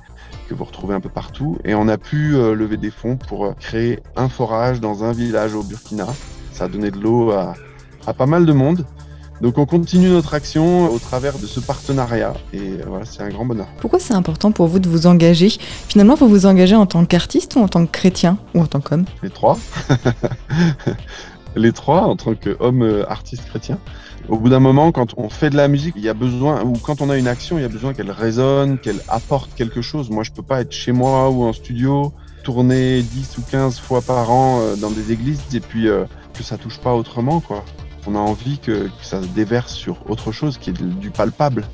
que 0.51 0.55
vous 0.57 0.65
retrouvez 0.65 0.93
un 0.93 0.99
peu 0.99 1.09
partout. 1.09 1.57
Et 1.63 1.73
on 1.75 1.87
a 1.87 1.97
pu 1.97 2.35
euh, 2.35 2.53
lever 2.53 2.75
des 2.75 2.91
fonds 2.91 3.15
pour 3.15 3.45
euh, 3.45 3.53
créer 3.59 3.99
un 4.17 4.27
forage 4.27 4.81
dans 4.81 5.05
un 5.05 5.13
village 5.13 5.55
au 5.55 5.63
Burkina. 5.63 6.07
Ça 6.51 6.65
a 6.65 6.67
donné 6.67 6.91
de 6.91 6.99
l'eau 6.99 7.31
à, 7.31 7.55
pas 8.13 8.25
mal 8.25 8.45
de 8.45 8.51
monde. 8.51 8.85
Donc 9.39 9.57
on 9.57 9.65
continue 9.65 10.09
notre 10.09 10.33
action 10.33 10.91
au 10.91 10.99
travers 10.99 11.39
de 11.39 11.47
ce 11.47 11.59
partenariat 11.59 12.33
et 12.53 12.59
euh, 12.59 12.83
voilà, 12.85 13.05
c'est 13.05 13.23
un 13.23 13.29
grand 13.29 13.45
bonheur. 13.45 13.65
Pourquoi 13.79 13.99
c'est 13.99 14.13
important 14.13 14.51
pour 14.51 14.67
vous 14.67 14.79
de 14.79 14.89
vous 14.89 15.07
engager? 15.07 15.49
Finalement, 15.87 16.15
vous 16.15 16.27
vous 16.27 16.45
engagez 16.45 16.75
en 16.75 16.85
tant 16.85 17.05
qu'artiste 17.05 17.55
ou 17.55 17.59
en 17.59 17.67
tant 17.67 17.85
que 17.85 17.91
chrétien? 17.91 18.37
Ou 18.53 18.61
en 18.61 18.67
tant 18.67 18.81
qu'homme? 18.81 19.05
Les 19.23 19.29
trois. 19.29 19.57
Les 21.55 21.71
trois 21.71 22.01
en 22.01 22.15
tant 22.17 22.35
qu'homme 22.35 23.05
artiste 23.07 23.45
chrétien. 23.45 23.79
Au 24.31 24.37
bout 24.37 24.47
d'un 24.47 24.61
moment, 24.61 24.93
quand 24.93 25.13
on 25.17 25.27
fait 25.27 25.49
de 25.49 25.57
la 25.57 25.67
musique, 25.67 25.95
il 25.97 26.03
y 26.03 26.07
a 26.07 26.13
besoin, 26.13 26.63
ou 26.63 26.71
quand 26.77 27.01
on 27.01 27.09
a 27.09 27.17
une 27.17 27.27
action, 27.27 27.57
il 27.57 27.63
y 27.63 27.65
a 27.65 27.67
besoin 27.67 27.93
qu'elle 27.93 28.11
résonne, 28.11 28.79
qu'elle 28.79 29.01
apporte 29.09 29.53
quelque 29.55 29.81
chose. 29.81 30.09
Moi, 30.09 30.23
je 30.23 30.31
peux 30.31 30.41
pas 30.41 30.61
être 30.61 30.71
chez 30.71 30.93
moi 30.93 31.29
ou 31.29 31.43
en 31.43 31.51
studio, 31.51 32.13
tourner 32.41 33.01
10 33.01 33.39
ou 33.39 33.41
15 33.51 33.79
fois 33.79 34.01
par 34.01 34.31
an 34.31 34.61
euh, 34.61 34.77
dans 34.77 34.89
des 34.89 35.11
églises 35.11 35.41
et 35.53 35.59
puis 35.59 35.89
euh, 35.89 36.05
que 36.33 36.43
ça 36.43 36.57
touche 36.57 36.79
pas 36.79 36.95
autrement, 36.95 37.41
quoi. 37.41 37.65
On 38.07 38.15
a 38.15 38.19
envie 38.19 38.57
que, 38.57 38.89
ça 39.01 39.21
se 39.21 39.27
déverse 39.27 39.73
sur 39.73 40.09
autre 40.09 40.31
chose 40.31 40.57
qui 40.57 40.69
est 40.69 40.81
du 40.81 41.11
palpable 41.11 41.65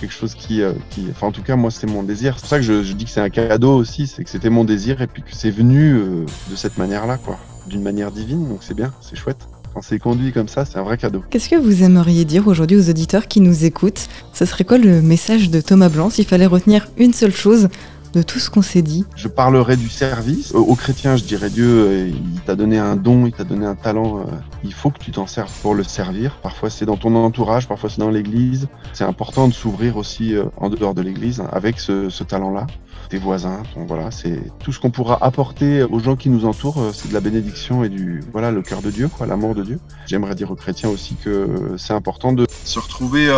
quelque 0.00 0.12
chose 0.12 0.34
qui, 0.34 0.62
euh, 0.62 0.72
qui, 0.90 1.06
enfin 1.10 1.28
en 1.28 1.32
tout 1.32 1.42
cas 1.42 1.56
moi 1.56 1.70
c'est 1.70 1.86
mon 1.86 2.02
désir. 2.02 2.34
C'est 2.36 2.40
pour 2.40 2.48
ça 2.48 2.56
que 2.56 2.64
je, 2.64 2.82
je 2.82 2.92
dis 2.94 3.04
que 3.04 3.10
c'est 3.10 3.20
un 3.20 3.30
cadeau 3.30 3.74
aussi, 3.76 4.06
c'est 4.06 4.24
que 4.24 4.30
c'était 4.30 4.50
mon 4.50 4.64
désir 4.64 5.00
et 5.02 5.06
puis 5.06 5.22
que 5.22 5.34
c'est 5.34 5.50
venu 5.50 6.26
de 6.50 6.56
cette 6.56 6.76
manière-là 6.76 7.18
quoi, 7.18 7.38
d'une 7.66 7.82
manière 7.82 8.10
divine. 8.10 8.46
Donc 8.46 8.58
c'est 8.62 8.74
bien, 8.74 8.92
c'est 9.00 9.16
chouette 9.16 9.48
Quand 9.76 9.82
c'est 9.82 9.98
conduit 9.98 10.32
comme 10.32 10.48
ça, 10.48 10.64
c'est 10.64 10.78
un 10.78 10.82
vrai 10.82 10.96
cadeau. 10.96 11.22
Qu'est-ce 11.28 11.50
que 11.50 11.54
vous 11.54 11.82
aimeriez 11.82 12.24
dire 12.24 12.48
aujourd'hui 12.48 12.78
aux 12.78 12.88
auditeurs 12.88 13.28
qui 13.28 13.42
nous 13.42 13.66
écoutent? 13.66 14.08
Ce 14.32 14.46
serait 14.46 14.64
quoi 14.64 14.78
le 14.78 15.02
message 15.02 15.50
de 15.50 15.60
Thomas 15.60 15.90
Blanc 15.90 16.08
s'il 16.08 16.24
fallait 16.24 16.46
retenir 16.46 16.88
une 16.96 17.12
seule 17.12 17.34
chose? 17.34 17.68
De 18.16 18.22
tout 18.22 18.38
ce 18.38 18.48
qu'on 18.48 18.62
s'est 18.62 18.80
dit 18.80 19.04
Je 19.14 19.28
parlerai 19.28 19.76
du 19.76 19.90
service. 19.90 20.52
Aux 20.52 20.74
chrétiens, 20.74 21.16
je 21.16 21.24
dirais 21.24 21.50
Dieu, 21.50 21.66
euh, 21.68 22.08
il 22.08 22.40
t'a 22.40 22.56
donné 22.56 22.78
un 22.78 22.96
don, 22.96 23.26
il 23.26 23.32
t'a 23.32 23.44
donné 23.44 23.66
un 23.66 23.74
talent. 23.74 24.20
Euh, 24.20 24.22
il 24.64 24.72
faut 24.72 24.90
que 24.90 24.98
tu 24.98 25.10
t'en 25.10 25.26
serves 25.26 25.52
pour 25.60 25.74
le 25.74 25.84
servir. 25.84 26.38
Parfois, 26.42 26.70
c'est 26.70 26.86
dans 26.86 26.96
ton 26.96 27.14
entourage, 27.14 27.68
parfois, 27.68 27.90
c'est 27.90 28.00
dans 28.00 28.08
l'église. 28.08 28.68
C'est 28.94 29.04
important 29.04 29.48
de 29.48 29.52
s'ouvrir 29.52 29.98
aussi 29.98 30.34
euh, 30.34 30.44
en 30.56 30.70
dehors 30.70 30.94
de 30.94 31.02
l'église 31.02 31.42
avec 31.52 31.78
ce, 31.78 32.22
talent-là. 32.22 32.66
Tes 33.10 33.18
voisins, 33.18 33.62
voilà, 33.86 34.10
c'est 34.10 34.40
tout 34.58 34.72
ce 34.72 34.80
qu'on 34.80 34.90
pourra 34.90 35.22
apporter 35.22 35.84
aux 35.84 36.00
gens 36.00 36.16
qui 36.16 36.28
nous 36.28 36.44
entourent, 36.44 36.90
c'est 36.92 37.08
de 37.08 37.14
la 37.14 37.20
bénédiction 37.20 37.84
et 37.84 37.88
du, 37.88 38.20
voilà, 38.32 38.50
le 38.50 38.62
cœur 38.62 38.82
de 38.82 38.90
Dieu, 38.90 39.08
quoi, 39.08 39.26
l'amour 39.26 39.54
de 39.54 39.62
Dieu. 39.62 39.78
J'aimerais 40.06 40.34
dire 40.34 40.50
aux 40.50 40.56
chrétiens 40.56 40.88
aussi 40.88 41.14
que 41.22 41.74
c'est 41.76 41.92
important 41.92 42.32
de 42.32 42.46
se 42.64 42.80
retrouver 42.80 43.30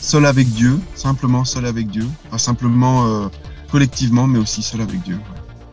seul 0.00 0.26
avec 0.26 0.46
Dieu, 0.46 0.78
simplement 0.94 1.44
seul 1.44 1.66
avec 1.66 1.88
Dieu, 1.88 2.06
pas 2.30 2.38
simplement 2.38 3.28
collectivement, 3.70 4.26
mais 4.26 4.38
aussi 4.38 4.62
seul 4.62 4.80
avec 4.80 5.02
Dieu. 5.02 5.18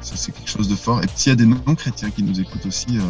Ça, 0.01 0.13
c'est 0.15 0.31
quelque 0.31 0.49
chose 0.49 0.67
de 0.67 0.75
fort. 0.75 1.01
Et 1.03 1.07
s'il 1.15 1.31
y 1.31 1.33
a 1.33 1.35
des 1.35 1.45
non-chrétiens 1.45 2.09
qui 2.09 2.23
nous 2.23 2.39
écoutent 2.39 2.65
aussi, 2.65 2.97
euh, 2.97 3.01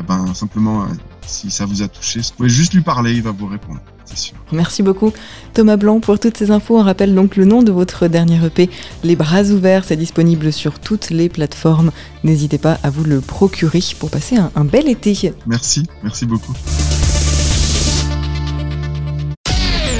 eh 0.00 0.02
ben, 0.02 0.32
simplement, 0.34 0.82
euh, 0.82 0.86
si 1.26 1.50
ça 1.50 1.66
vous 1.66 1.82
a 1.82 1.88
touché, 1.88 2.20
vous 2.20 2.30
pouvez 2.36 2.48
juste 2.48 2.72
lui 2.72 2.80
parler, 2.80 3.12
il 3.12 3.22
va 3.22 3.32
vous 3.32 3.46
répondre, 3.46 3.80
c'est 4.06 4.16
sûr. 4.16 4.34
Merci 4.50 4.82
beaucoup, 4.82 5.12
Thomas 5.52 5.76
Blanc, 5.76 6.00
pour 6.00 6.18
toutes 6.18 6.36
ces 6.36 6.50
infos. 6.50 6.78
On 6.78 6.82
rappelle 6.82 7.14
donc 7.14 7.36
le 7.36 7.44
nom 7.44 7.62
de 7.62 7.70
votre 7.70 8.08
dernier 8.08 8.44
EP, 8.44 8.70
Les 9.04 9.16
Bras 9.16 9.44
Ouverts. 9.44 9.84
C'est 9.84 9.96
disponible 9.96 10.52
sur 10.52 10.78
toutes 10.78 11.10
les 11.10 11.28
plateformes. 11.28 11.92
N'hésitez 12.24 12.58
pas 12.58 12.78
à 12.82 12.90
vous 12.90 13.04
le 13.04 13.20
procurer 13.20 13.80
pour 13.98 14.10
passer 14.10 14.36
un, 14.36 14.50
un 14.54 14.64
bel 14.64 14.88
été. 14.88 15.34
Merci, 15.46 15.84
merci 16.02 16.24
beaucoup. 16.24 16.54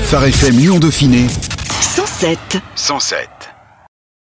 Phare 0.05 0.25
FM 0.25 0.59
Lyon 0.59 0.79
Dauphiné 0.79 1.27
107. 1.81 2.59
107. 2.75 3.42